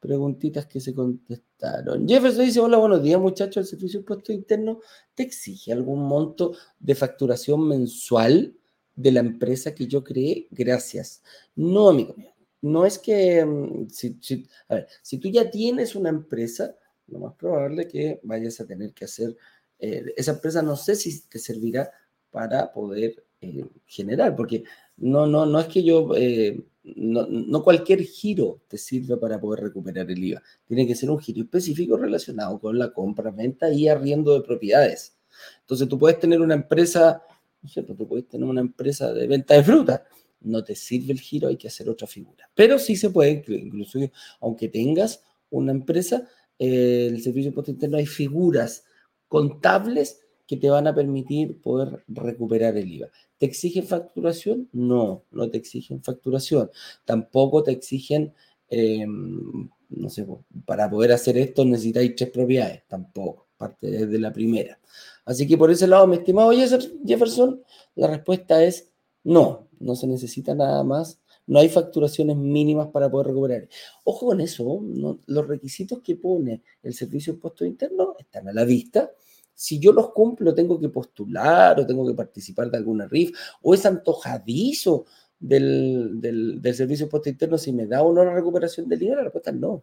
[0.00, 2.06] preguntitas que se contestaron.
[2.08, 4.80] Jefferson dice, hola, buenos días muchachos, el servicio de impuesto interno
[5.14, 8.54] te exige algún monto de facturación mensual
[8.94, 11.22] de la empresa que yo creé, gracias.
[11.56, 12.32] No, amigo mío,
[12.62, 16.76] no es que, mm, si, a ver, si tú ya tienes una empresa,
[17.08, 19.36] lo más probable que vayas a tener que hacer,
[19.78, 21.90] eh, esa empresa no sé si te servirá
[22.30, 24.64] para poder eh, general, porque
[24.96, 30.10] no, no, no es que yo, eh, no, cualquier giro te sirve para poder recuperar
[30.10, 30.42] el IVA.
[30.66, 35.16] Tiene que ser un giro específico relacionado con la compra, venta y arriendo de propiedades.
[35.60, 37.22] Entonces tú puedes tener una empresa,
[37.62, 40.04] no sé, pues tú puedes tener una empresa de venta de fruta.
[40.40, 42.48] No te sirve el giro, hay que hacer otra figura.
[42.54, 43.98] Pero sí se puede, incluso
[44.40, 46.28] aunque tengas una empresa,
[46.58, 48.84] el servicio de impuesto interno hay figuras
[49.28, 53.08] contables que te van a permitir poder recuperar el IVA.
[53.36, 54.68] ¿Te exigen facturación?
[54.72, 56.70] No, no te exigen facturación.
[57.04, 58.32] Tampoco te exigen,
[58.70, 60.26] em, no sé,
[60.64, 64.78] para poder hacer esto necesitáis tres propiedades, tampoco, parte de la primera.
[65.26, 67.62] Así que por ese lado, mi estimado Jefferson,
[67.94, 68.90] la respuesta es
[69.24, 71.20] no, no se necesita nada más.
[71.48, 73.68] No hay facturaciones mínimas para poder recuperar.
[74.04, 74.80] Ojo con eso,
[75.26, 79.10] los requisitos que pone el Servicio de Impuestos Internos están a la vista
[79.58, 83.74] si yo los cumplo, tengo que postular o tengo que participar de alguna RIF, o
[83.74, 89.02] es antojadizo del, Servicio de Impuesto Interno si me da o no la recuperación del
[89.02, 89.82] IVA, la respuesta es no.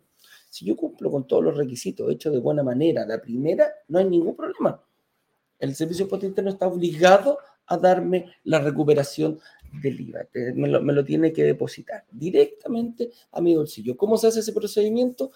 [0.49, 4.05] Si yo cumplo con todos los requisitos hechos de buena manera, la primera, no hay
[4.05, 4.81] ningún problema.
[5.59, 9.39] El Servicio de Impuesto Interno está obligado a darme la recuperación
[9.71, 10.27] del IVA.
[10.55, 13.97] Me lo, tiene que depositar directamente a mi bolsillo.
[13.97, 15.31] ¿Cómo se hace ese procedimiento?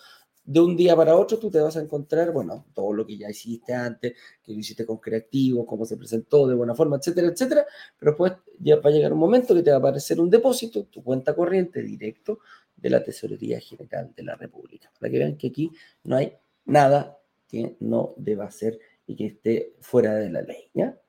[0.49, 3.29] de un día para otro tú te vas a encontrar, bueno, todo lo que ya
[3.29, 7.67] hiciste antes, que lo hiciste con creativo, cómo se presentó de buena forma, etcétera, etcétera,
[7.99, 10.85] pero pues ya va a llegar un momento que te va a aparecer un depósito,
[10.85, 12.39] tu cuenta corriente directo
[12.75, 15.71] de la Tesorería General de la República, para que vean que aquí
[16.03, 16.33] no hay
[16.65, 20.99] nada que no deba ser y que esté fuera de la ley, ¿ya?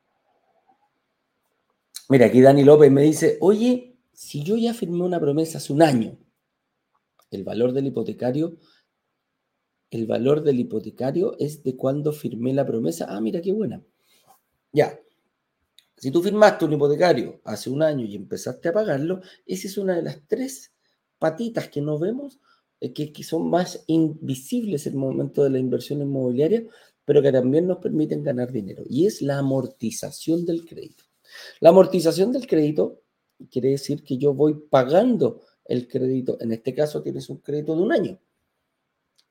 [2.11, 5.81] Mira, aquí Dani López me dice, oye, si yo ya firmé una promesa hace un
[5.81, 6.19] año,
[7.31, 8.57] el valor del hipotecario,
[9.93, 13.07] el valor del hipotecario es de cuando firmé la promesa.
[13.09, 13.85] Ah, mira qué buena.
[14.73, 14.99] Ya.
[15.97, 19.95] Si tú firmaste un hipotecario hace un año y empezaste a pagarlo, esa es una
[19.95, 20.73] de las tres
[21.21, 22.41] patitas que no vemos,
[22.81, 26.65] eh, que, que son más invisibles en el momento de la inversión inmobiliaria,
[27.05, 28.83] pero que también nos permiten ganar dinero.
[28.89, 31.10] Y es la amortización del crédito.
[31.61, 33.03] La amortización del crédito
[33.51, 36.37] quiere decir que yo voy pagando el crédito.
[36.41, 38.19] En este caso tienes un crédito de un año.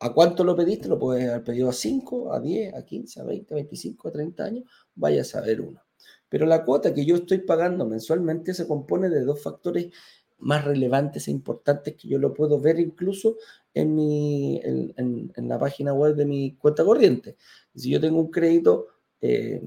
[0.02, 0.88] ¿A cuánto lo pediste?
[0.88, 4.12] Lo puedes haber pedido a 5, a 10, a 15, a 20, a 25, a
[4.12, 4.64] 30 años.
[4.96, 5.82] Vaya a saber uno.
[6.30, 9.92] Pero la cuota que yo estoy pagando mensualmente se compone de dos factores
[10.38, 13.36] más relevantes e importantes que yo lo puedo ver incluso
[13.74, 17.36] en, mi, en, la página web de mi cuenta corriente.
[17.76, 18.88] Si yo tengo un crédito
[19.20, 19.62] eh,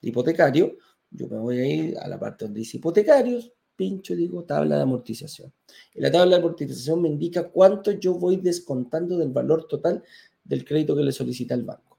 [0.00, 0.76] hipotecario,
[1.10, 4.82] yo me voy a ir a la parte donde dice hipotecarios, pincho digo tabla de
[4.82, 5.52] amortización.
[5.94, 10.02] Y la tabla de amortización me indica cuánto yo voy descontando del valor total
[10.44, 11.98] del crédito que le solicita el banco.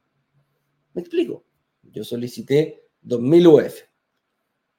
[0.93, 1.43] ¿Me explico?
[1.83, 3.81] Yo solicité 2.000 UF.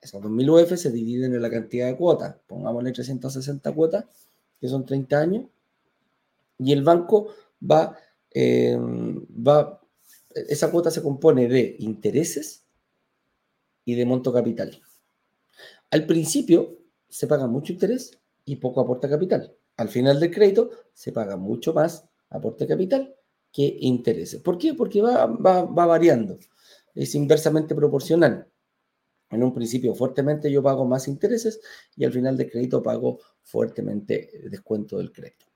[0.00, 2.36] Esas 2.000 UF se dividen en la cantidad de cuotas.
[2.46, 4.04] Pongámosle 360 cuotas,
[4.60, 5.46] que son 30 años.
[6.58, 7.28] Y el banco
[7.68, 7.96] va,
[8.32, 9.80] eh, va,
[10.34, 12.64] esa cuota se compone de intereses
[13.84, 14.80] y de monto capital.
[15.90, 16.78] Al principio
[17.08, 19.54] se paga mucho interés y poco aporte capital.
[19.76, 23.14] Al final del crédito se paga mucho más aporte capital
[23.52, 24.40] que intereses.
[24.40, 24.74] ¿Por qué?
[24.74, 26.38] Porque va, va, va variando.
[26.94, 28.46] Es inversamente proporcional.
[29.30, 31.60] En un principio fuertemente yo pago más intereses
[31.96, 35.46] y al final del crédito pago fuertemente descuento del crédito.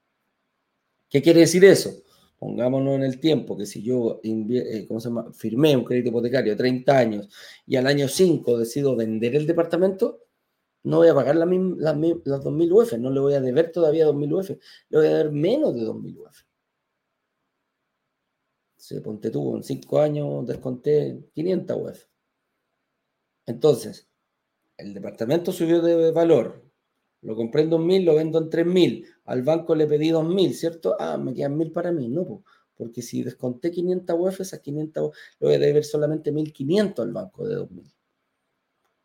[1.08, 2.03] ¿Qué quiere decir eso?
[2.44, 5.32] Pongámonos en el tiempo que si yo eh, ¿cómo se llama?
[5.32, 7.28] firmé un crédito hipotecario de 30 años
[7.66, 10.20] y al año 5 decido vender el departamento,
[10.82, 14.50] no voy a pagar las 2.000 UF, no le voy a deber todavía 2.000 UF,
[14.90, 16.42] le voy a deber menos de 2.000 UF.
[18.76, 22.04] Se ponte tú, en 5 años desconté 500 UF.
[23.46, 24.06] Entonces,
[24.76, 26.62] el departamento subió de valor,
[27.24, 30.94] lo compré en 2.000, lo vendo en 3.000, al banco le pedí 2.000, ¿cierto?
[30.98, 32.44] Ah, me quedan 1.000 para mí, no,
[32.76, 37.48] porque si desconté 500 UF, esas 500 le voy a deber solamente 1.500 al banco
[37.48, 37.92] de 2.000.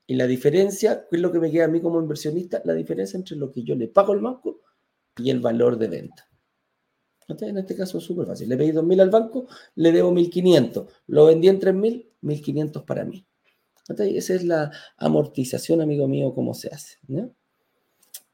[0.07, 2.61] Y la diferencia, ¿qué es lo que me queda a mí como inversionista?
[2.65, 4.59] La diferencia entre lo que yo le pago al banco
[5.17, 6.27] y el valor de venta.
[7.27, 8.49] En este caso es súper fácil.
[8.49, 10.87] Le pedí 2.000 al banco, le debo 1.500.
[11.07, 13.25] Lo vendí en 3.000, 1.500 para mí.
[13.87, 16.97] Esa es la amortización, amigo mío, cómo se hace.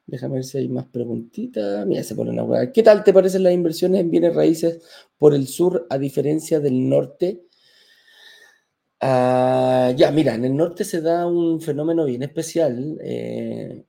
[0.07, 1.85] Déjame ver si hay más preguntitas.
[1.85, 4.81] Mira, se ponen a ¿Qué tal te parecen las inversiones en bienes raíces
[5.17, 7.45] por el sur a diferencia del norte?
[9.01, 12.97] Ah, ya, mira, en el norte se da un fenómeno bien especial.
[13.01, 13.85] Eh,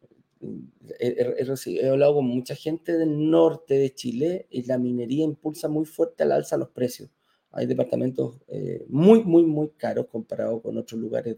[0.99, 6.23] he, hablado con mucha gente del norte de Chile y la minería impulsa muy fuerte
[6.23, 7.11] al alza los precios
[7.57, 11.37] hay departamentos eh, muy, muy, muy caros comparados con otros lugares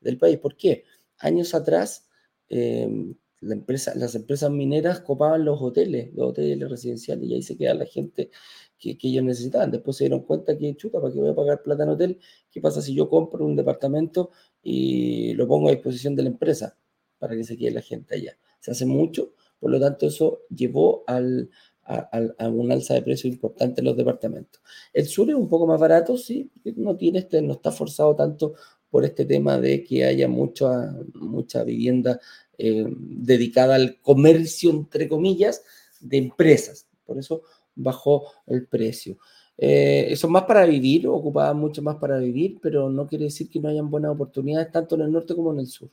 [0.00, 0.38] del país.
[0.38, 0.84] ¿Por qué?
[1.18, 2.08] Años atrás,
[2.48, 7.86] em, las empresas mineras copaban los hoteles, los hoteles residenciales, y ahí se queda la
[7.86, 8.30] gente
[8.78, 9.70] que, ellos necesitaban.
[9.70, 12.18] Después se dieron cuenta que, chuta, ¿para qué voy a pagar plata en hotel?
[12.50, 14.30] ¿Qué pasa si yo compro un departamento
[14.62, 16.76] y lo pongo a disposición de la empresa
[17.18, 18.36] para que se quede la gente allá?
[18.60, 21.50] Se hace mucho, por lo tanto, eso llevó al,
[21.84, 24.62] a, un alza de precio importante en los departamentos.
[24.92, 28.54] El sur es un poco más barato, sí, no tiene este, no está forzado tanto
[28.90, 32.20] por este tema de que haya mucha, mucha vivienda
[32.62, 35.62] eh, dedicada al comercio, entre comillas,
[35.98, 36.88] de empresas.
[37.06, 37.42] Por eso
[37.74, 39.16] bajó el precio.
[39.56, 43.60] Eh, es más para vivir, ocupaba mucho más para vivir, pero no quiere decir que
[43.60, 45.90] no hayan buenas oportunidades tanto en el norte como en el sur.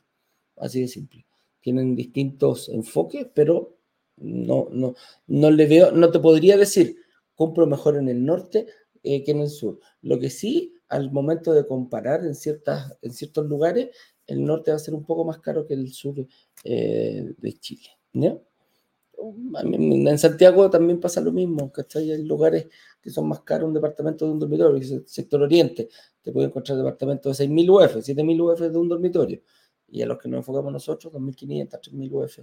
[0.56, 1.24] Así de simple.
[1.60, 3.76] Tienen distintos enfoques, pero
[4.16, 4.94] no, no,
[5.26, 6.96] no le veo, no te podría decir,
[7.34, 8.66] compro mejor en el norte
[9.02, 9.80] eh, que en el sur.
[10.02, 13.88] Lo que sí, al momento de comparar en, ciertas, en ciertos lugares,
[14.28, 16.24] el norte va a ser un poco más caro que el sur
[16.62, 17.88] eh, de Chile.
[18.12, 22.12] En Santiago también pasa lo mismo, ¿cachai?
[22.12, 22.68] Hay lugares
[23.00, 25.88] que son más caros un departamento de un dormitorio, el sector oriente,
[26.22, 29.42] te puede encontrar departamentos de 6.000 UF, 7.000 UF de un dormitorio.
[29.88, 32.38] Y a los que nos enfocamos nosotros, 2.500, 3.000 UF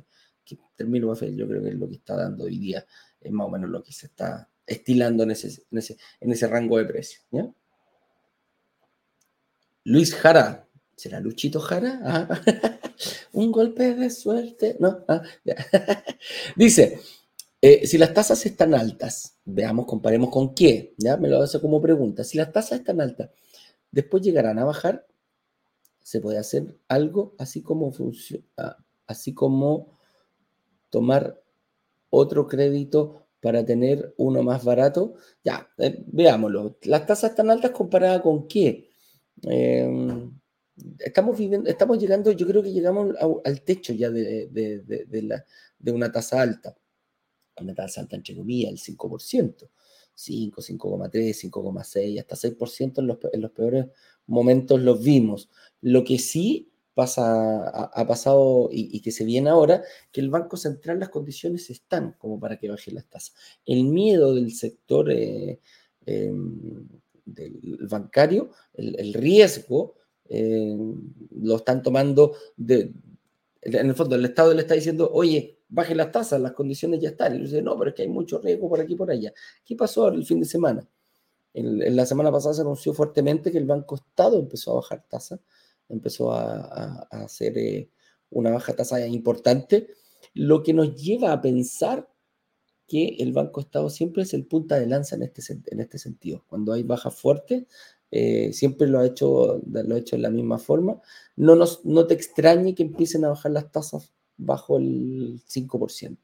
[0.77, 2.85] 3.000 UF yo creo que es lo que está dando hoy día,
[3.19, 6.85] es más o menos lo que se está estilando en ese, en ese, rango de
[6.85, 7.21] precio.
[9.83, 10.64] Luis Jara,
[10.95, 11.99] ¿será Luchito Jara?
[12.03, 12.41] Ah,
[13.33, 15.03] un golpe de suerte, ¿no?
[15.07, 15.21] Ah,
[16.55, 16.99] Dice,
[17.61, 21.17] eh, si las tasas están altas, veamos, comparemos con qué, ¿ya?
[21.17, 22.23] Me lo hace como pregunta.
[22.23, 23.29] Si las tasas están altas,
[23.91, 25.07] después llegarán a bajar,
[26.01, 28.45] se puede hacer algo así como funciona,
[29.07, 29.97] así como
[30.89, 31.41] tomar
[32.09, 35.15] otro crédito para tener uno más barato.
[35.43, 36.77] Ya, eh, veámoslo.
[36.83, 38.89] Las tasas tan altas comparadas con qué?
[39.43, 40.34] Em,
[40.99, 46.41] estamos viviendo, estamos llegando, yo creo que llegamos al techo ya de, de, una tasa
[46.41, 46.75] alta.
[47.61, 49.69] Una tasa alta entre comillas, el 5%.
[50.17, 53.87] 5, 5,3, 5,6, hasta 6% en los, en los peores
[54.27, 55.49] momentos los vimos.
[55.81, 60.99] Lo que sí pasa, ha, pasado y, que se viene ahora, que el Banco Central
[60.99, 63.35] las condiciones están como para que baje las tasas.
[63.65, 65.59] El miedo del sector eh,
[66.05, 66.87] em,
[67.89, 69.95] bancario, el, riesgo,
[70.29, 70.95] em,
[71.41, 72.93] lo están tomando de,
[73.65, 77.09] en el fondo, el Estado le está diciendo, oye, baje las tasas, las condiciones ya
[77.09, 77.35] están.
[77.35, 79.33] Y dice, no, pero es que hay mucho riesgo por aquí y por allá.
[79.65, 80.87] ¿Qué pasó el fin de semana?
[81.53, 85.39] En, la semana pasada se anunció fuertemente que el Banco Estado empezó a bajar tasas,
[85.89, 87.89] empezó a, hacer eh,
[88.29, 89.89] una baja tasa importante,
[90.33, 92.09] lo que nos lleva a pensar
[92.87, 96.43] que el Banco Estado siempre es el punta de lanza en este, en este sentido.
[96.47, 97.65] Cuando hay bajas fuertes,
[98.11, 101.01] eh, siempre lo ha, hecho, lo ha hecho de la misma forma.
[101.35, 106.17] No, nos, no te extrañe que empiecen a bajar las tasas bajo el 5%.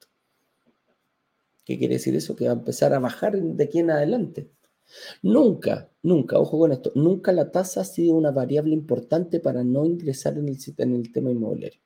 [1.65, 2.35] ¿Qué quiere decir eso?
[2.35, 4.49] Que va a empezar a bajar de aquí en adelante.
[5.21, 9.85] Nunca, nunca, ojo con esto, nunca la tasa ha sido una variable importante para no
[9.85, 11.79] ingresar en el, en el tema inmobiliario.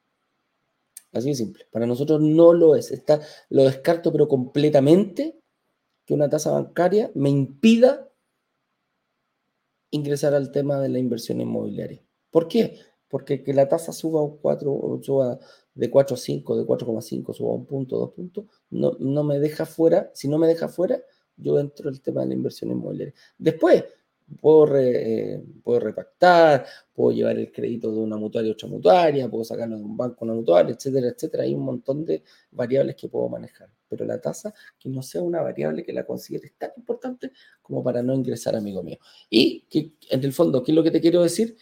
[1.12, 1.66] Así de simple.
[1.72, 2.92] Para nosotros no lo es.
[2.92, 5.40] Está, lo descarto, pero completamente
[6.06, 8.10] que una tasa bancaria me impida
[9.96, 12.04] ingresar al tema de la inversión inmobiliaria.
[12.32, 12.80] ¿Por qué?
[13.08, 15.40] Porque que la tasa suba un 4, suba
[15.74, 19.66] de 4 a 5, de 4,5, suba un punto, dos puntos, no, no me deja
[19.66, 21.02] fuera, si no me deja fuera,
[21.38, 23.14] yo entro el tema de la inversión inmobiliaria.
[23.38, 23.84] Después,
[24.40, 29.44] puedo, eh, puedo repactar, puedo llevar el crédito de una mutuaria a otra mutuaria, puedo
[29.44, 31.44] sacarlo de un banco a una mutuaria, etcétera, etcétera.
[31.44, 33.70] Hay un montón de variables que puedo manejar.
[33.88, 38.02] Pero la tasa, que no sea una variable que la consideres tan importante como para
[38.02, 38.98] no ingresar, amigo mío.
[39.30, 41.56] Y que, en el fondo, ¿qué es lo que te quiero decir?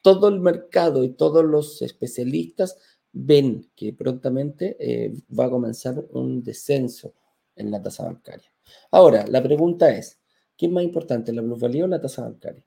[0.00, 2.78] Todo el mercado y todos los especialistas
[3.12, 7.14] ven que prontamente eh, va a comenzar un descenso
[7.56, 8.52] en la tasa bancaria.
[8.90, 10.18] Ahora, la pregunta es,
[10.58, 12.64] ¿qué es más importante, la plusvalía o la tasa bancaria?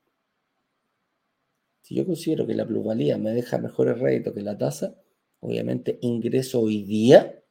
[1.81, 4.95] Si yo considero que la plusvalía me deja mejores réditos que la tasa,
[5.41, 7.43] obviamente ingreso hoy día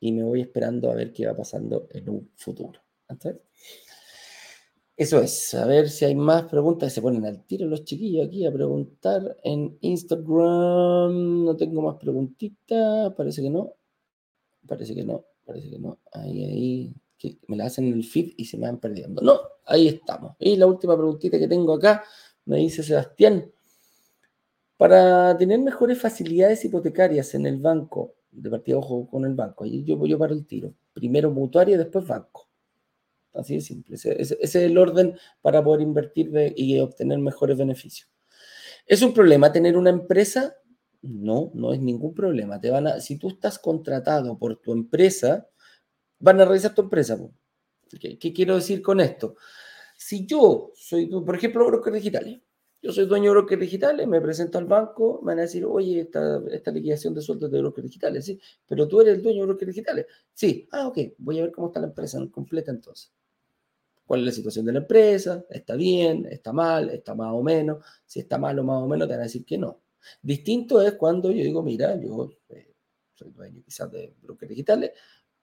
[0.00, 2.80] y me voy esperando a ver qué va pasando en un futuro.
[4.96, 6.92] Eso es, a ver si hay más preguntas.
[6.92, 11.44] Se ponen al tiro los chiquillos aquí a preguntar en Instagram.
[11.44, 13.74] No tengo más preguntitas, parece que no.
[14.66, 15.98] Parece que no, parece que no.
[16.12, 19.20] Ahí, ahí que me la hacen en el feed y se me van perdiendo.
[19.20, 20.36] No, ahí estamos.
[20.38, 22.04] Y la última preguntita que tengo acá,
[22.44, 23.50] me dice Sebastián,
[24.76, 29.82] para tener mejores facilidades hipotecarias en el banco, de partida ojo con el banco, ahí
[29.84, 30.72] yo voy para el tiro.
[30.92, 32.48] Primero mutuario y después banco.
[33.34, 33.96] Así de simple.
[33.96, 38.08] Ese, es el orden para poder invertir y obtener mejores beneficios.
[38.86, 40.56] ¿Es un problema tener una empresa?
[41.02, 42.60] No, no es ningún problema.
[42.60, 45.46] Te van a, si tú estás contratado por tu empresa,
[46.18, 47.18] van a revisar tu empresa.
[48.00, 49.36] ¿Qué, quiero decir con esto?
[49.96, 52.40] Si yo soy, por ejemplo, broker digitales,
[52.80, 56.00] yo soy dueño de brokers digitales, me presento al banco, me van a decir, oye,
[56.00, 59.46] esta, esta liquidación de sueldos de brokers digitales, sí, pero tú eres el dueño de
[59.46, 60.06] brokers digitales.
[60.32, 63.12] Sí, ah, ok, voy a ver cómo está la empresa completa entonces.
[64.06, 65.44] ¿Cuál es la situación de la empresa?
[65.50, 66.26] ¿Está bien?
[66.30, 66.88] ¿Está mal?
[66.90, 67.84] ¿Está más o menos?
[68.06, 69.80] Si está mal o más o menos, te van a decir que no.
[70.22, 72.74] Distinto es cuando yo digo, mira, yo eh,
[73.14, 74.92] soy dueño quizás de brokers digitales,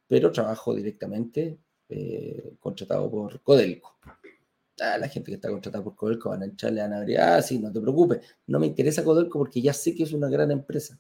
[0.08, 1.58] pero trabajo directamente
[1.90, 3.98] eh, contratado por Codelco.
[4.82, 7.60] Ah, la gente que está contratada por Codelco van a echarle a Nagri, ah, sí,
[7.60, 11.00] no te preocupes, no me interesa Codelco porque ya sé que es una gran empresa.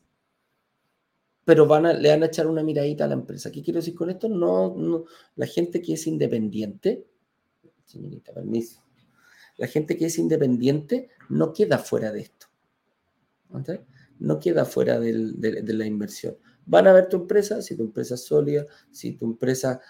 [1.43, 3.51] Pero van a, le van a echar una miradita a la empresa.
[3.51, 4.29] ¿Qué quiero decir con esto?
[4.29, 7.05] No, la gente que es independiente,
[7.85, 8.81] señorita, permiso,
[9.57, 12.47] la gente que es independiente no queda fuera de esto.
[14.19, 16.37] No queda fuera de la inversión.
[16.65, 19.81] Van a ver tu empresa, si tu empresa es sólida, si tu empresa,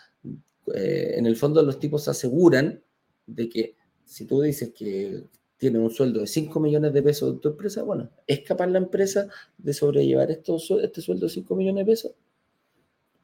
[0.74, 2.84] eh, en el fondo los tipos aseguran
[3.26, 5.24] de que si tú dices que
[5.58, 8.78] tiene un sueldo de 5 millones de pesos en tu empresa, bueno, ¿es capaz la
[8.78, 12.12] empresa de sobrellevar este sueldo de 5 millones de pesos?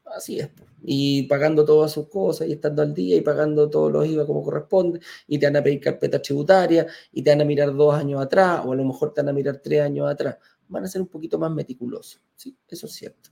[0.05, 0.49] Así es.
[0.83, 4.43] Y pagando todas sus cosas y estando al día y pagando todos los IVA como
[4.43, 8.21] corresponde y te van a pedir carpeta tributaria y te van a mirar dos años
[8.21, 10.37] atrás o a lo mejor te van a mirar tres años atrás.
[10.67, 12.21] Van a ser un poquito más meticulosos.
[12.35, 13.29] Sí, eso es cierto.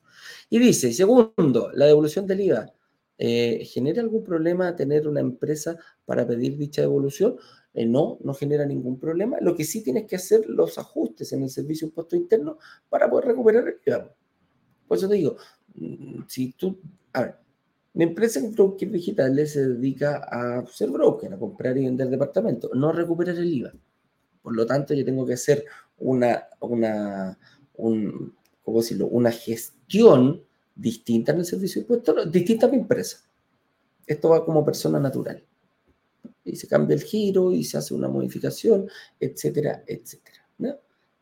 [0.49, 2.74] Y dice, segundo, la devolución del IVA.
[3.17, 7.38] Eh, ¿Genera algún problema tener una empresa para pedir dicha devolución?
[7.74, 9.38] eh, no, no genera ningún problema.
[9.41, 12.57] Lo que sí tienes que hacer los ajustes en el servicio de impuesto interno
[12.89, 14.13] para poder recuperar el IVA.
[14.88, 15.38] Por eso te digo,
[15.76, 16.80] mm, si tú,
[17.13, 17.36] a ver,
[17.93, 22.91] mi empresa Broker Digitales se dedica a ser broker, a comprar y vender departamentos, no
[22.91, 23.74] recuperar el IVA.
[24.41, 25.65] Por lo tanto, yo tengo que hacer
[25.97, 27.38] una, una,
[27.76, 28.36] un,
[28.70, 29.07] ¿cómo decirlo?
[29.07, 30.43] una gestión
[30.76, 33.17] distinta en el servicio de impuestos, distinta a mi empresa.
[34.07, 35.43] Esto va como persona natural.
[36.43, 38.89] Y se cambia el giro y se hace una modificación,
[39.20, 40.39] etcétera, etcétera.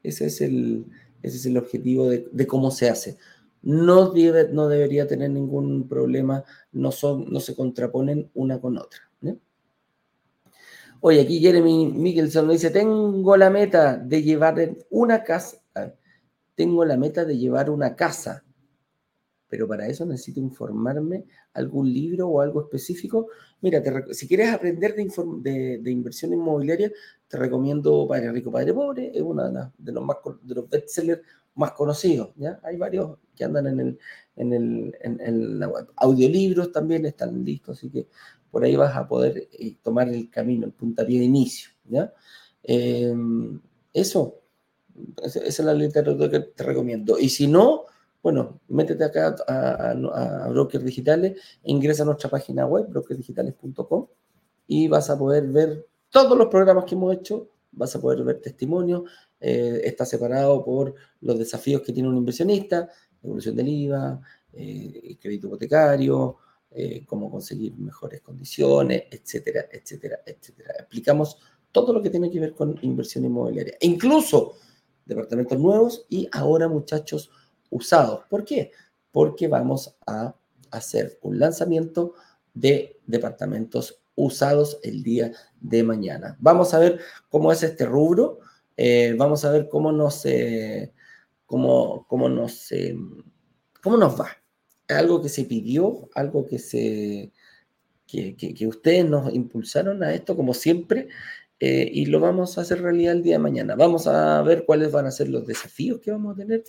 [0.04, 0.86] Ese, es el,
[1.22, 3.18] ese es el objetivo de, cómo se hace
[3.64, 9.08] no, debe, no debería tener ningún problema, no, son, no se contraponen una con otra.
[11.00, 15.58] Oye, aquí Jeremy Mickelson dice, tengo la meta de llevar una casa,
[16.58, 18.44] tengo la meta de llevar una casa,
[19.48, 23.28] pero para eso necesito informarme algún libro o algo específico.
[23.62, 23.82] Mira,
[24.12, 26.92] si quieres aprender de, de, inversión inmobiliaria,
[27.28, 31.22] te recomiendo Padre Rico, Padre Pobre, es uno de, de, los más de los bestsellers
[31.54, 32.32] más conocidos.
[32.36, 32.60] ¿ya?
[32.64, 34.00] Hay varios que andan en, el,
[34.36, 35.88] en, el, en, la web.
[35.96, 38.08] Audiolibros también están listos, así que
[38.50, 41.70] por ahí vas a poder eh, tomar el camino, el puntapié de inicio.
[41.86, 42.12] ¿ya?
[42.64, 43.62] Em,
[43.94, 44.42] eso,
[45.24, 47.18] esa es la literatura que te recomiendo.
[47.18, 47.86] Y si no,
[48.22, 54.08] bueno, métete acá a, a, Brokers Digitales, ingresa a nuestra página web, brokersdigitales.com,
[54.68, 58.42] y vas a poder ver todos los programas que hemos hecho, vas a poder ver
[58.42, 59.04] testimonios,
[59.40, 62.90] eh, está separado por los desafíos que tiene un inversionista,
[63.24, 64.22] evolución del IVA,
[64.54, 66.38] eh, crédito hipotecario,
[66.72, 70.74] eh, cómo conseguir mejores condiciones, etcétera, etcétera, etcétera.
[70.80, 71.38] Explicamos
[71.72, 74.56] todo lo que tiene que ver con inversión inmobiliaria, incluso
[75.08, 77.32] departamentos nuevos y ahora muchachos
[77.70, 78.22] usados.
[78.30, 78.72] ¿Por qué?
[79.12, 80.36] Porque vamos a
[80.72, 82.14] hacer un lanzamiento
[82.54, 85.32] de departamentos usados el día
[85.62, 86.36] de mañana.
[86.40, 87.00] Vamos a ver
[87.30, 88.40] cómo es este rubro.
[88.76, 90.92] Eh, vamos a ver cómo nos, eh,
[91.46, 92.96] cómo, cómo, nos, eh,
[93.82, 94.30] cómo nos va.
[94.88, 97.32] Algo que se pidió, algo que, se,
[98.06, 101.10] que, que, ustedes nos impulsaron a esto, como siempre,
[101.60, 103.76] y lo vamos a hacer realidad el día de mañana.
[103.76, 106.64] Vamos a ver cuáles van a ser los desafíos que vamos a tener.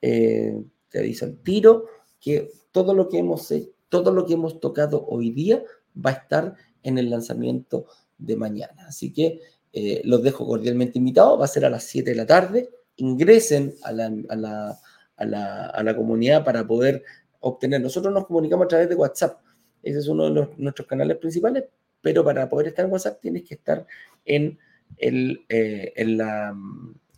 [0.00, 1.86] te aviso al tiro
[2.20, 3.52] que todo lo que hemos
[3.90, 5.62] todo lo que hemos tocado hoy día
[5.94, 7.86] va a estar en el lanzamiento
[8.16, 8.86] de mañana.
[8.86, 9.40] Así que
[9.72, 12.70] eh, los dejo cordialmente invitados, va a ser a las 7 de la tarde.
[12.96, 17.04] Ingresen a la, comunidad para poder
[17.40, 17.80] obtener.
[17.80, 19.40] Nosotros nos comunicamos a través de WhatsApp.
[19.82, 21.64] Ese es uno de nuestros canales principales,
[22.00, 23.86] pero para poder estar en WhatsApp tienes que estar
[24.24, 24.58] en,
[24.96, 26.52] el, eh, en, la,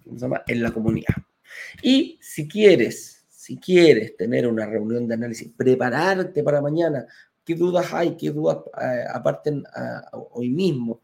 [0.05, 0.43] ¿cómo se llama?
[0.47, 1.15] en la comunidad.
[1.83, 7.07] Y si quieres, si quieres tener una reunión de análisis, prepararte para mañana,
[7.45, 9.65] qué dudas hay, qué dudas eh, aparten
[10.31, 11.01] hoy mismo,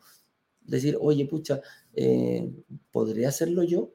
[0.64, 1.60] decir, oye, pucha,
[1.94, 2.48] eh,
[2.92, 3.92] ¿podré hacerlo yo?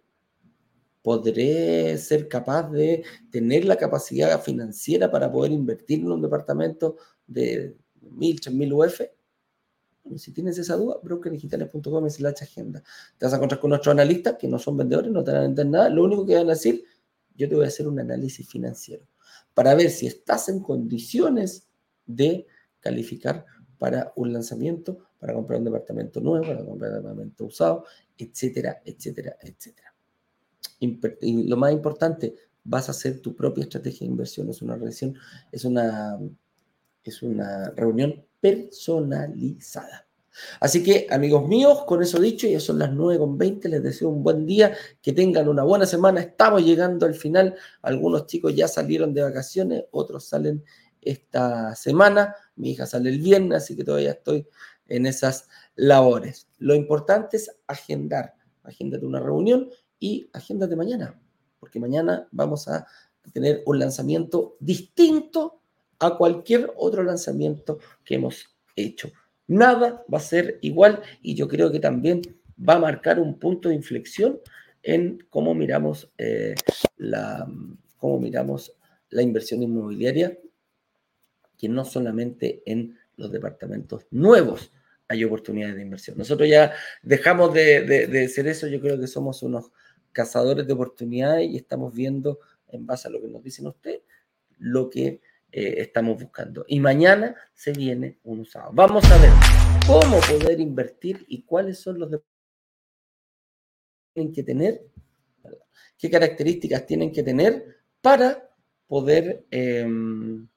[1.01, 7.75] ¿Podré ser capaz de tener la capacidad financiera para poder invertir en un departamento de
[8.01, 9.01] 1.000, 3.000 UF?
[10.17, 12.83] Si tienes esa duda, brokerdigitales.com es la agenda.
[13.17, 15.45] Te vas a encontrar con nuestros analistas que no son vendedores, no te van a
[15.45, 15.89] entender nada.
[15.89, 16.83] Lo único que van a decir,
[17.35, 19.05] yo te voy a hacer un análisis financiero
[19.53, 21.67] para ver si estás en condiciones
[22.05, 22.47] de
[22.79, 23.45] calificar
[23.77, 27.85] para un lanzamiento para comprar un departamento nuevo, para comprar un departamento usado,
[28.17, 29.95] etcétera, etcétera, etcétera.
[30.79, 32.35] Y lo más importante,
[32.65, 34.49] vas a hacer tu propia estrategia de inversión.
[34.49, 35.15] Es una relación,
[35.49, 36.19] es una,
[37.05, 40.05] es una reunión personalizada.
[40.59, 44.45] Así que, amigos míos, con eso dicho, ya son las 9.20, les deseo un buen
[44.45, 46.19] día, que tengan una buena semana.
[46.19, 47.55] Estamos llegando al final.
[47.81, 50.61] Algunos chicos ya salieron de vacaciones, otros salen
[50.99, 52.35] esta semana.
[52.57, 54.45] Mi hija sale el viernes, así que todavía estoy
[54.87, 56.49] en esas labores.
[56.57, 58.33] Lo importante es agendar.
[58.63, 59.69] Agéndate una reunión
[59.99, 61.17] y agéndate mañana,
[61.61, 62.85] porque mañana vamos a
[63.31, 65.62] tener un lanzamiento distinto
[66.07, 69.11] a cualquier otro lanzamiento que hemos hecho.
[69.47, 72.21] Nada va a ser igual y yo creo que también
[72.57, 74.39] va a marcar un punto de inflexión
[74.81, 76.55] en cómo miramos, eh,
[76.97, 77.47] la,
[77.97, 78.73] cómo miramos
[79.09, 80.37] la inversión inmobiliaria,
[81.57, 84.71] que no solamente en los departamentos nuevos
[85.07, 86.17] hay oportunidades de inversión.
[86.17, 89.71] Nosotros ya dejamos de, ser eso, yo creo que somos unos
[90.11, 92.39] cazadores de oportunidades y estamos viendo,
[92.69, 94.01] en base a lo que nos dicen ustedes,
[94.57, 95.21] lo que
[95.55, 96.65] eh, estamos buscando.
[96.67, 98.71] Y mañana se viene un usado.
[98.73, 99.29] Vamos a ver
[99.85, 102.17] cómo poder invertir y cuáles son los que
[104.15, 104.81] tienen que tener,
[105.95, 108.49] qué características tienen que tener para
[108.87, 109.45] poder...
[109.51, 110.47] Em,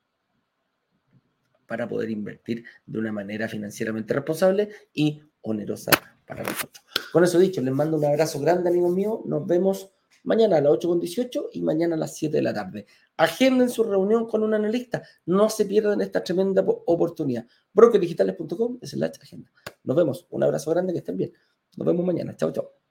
[1.66, 5.90] para poder invertir de una manera financieramente responsable y onerosa
[6.24, 6.84] para nosotros.
[7.12, 9.20] Con eso dicho, les mando un abrazo grande, amigos míos.
[9.24, 9.90] Nos vemos
[10.22, 12.86] mañana a las 8.18 y mañana a las 7 de la tarde.
[13.16, 15.02] Agenden su reunión con un analista.
[15.24, 17.46] No se pierdan esta tremenda oportunidad.
[17.72, 19.50] Brokerdigitales.com es el agenda.
[19.84, 20.26] Nos vemos.
[20.30, 21.32] Un abrazo grande, que estén bien.
[21.76, 22.36] Nos vemos mañana.
[22.36, 22.85] Chao, chao.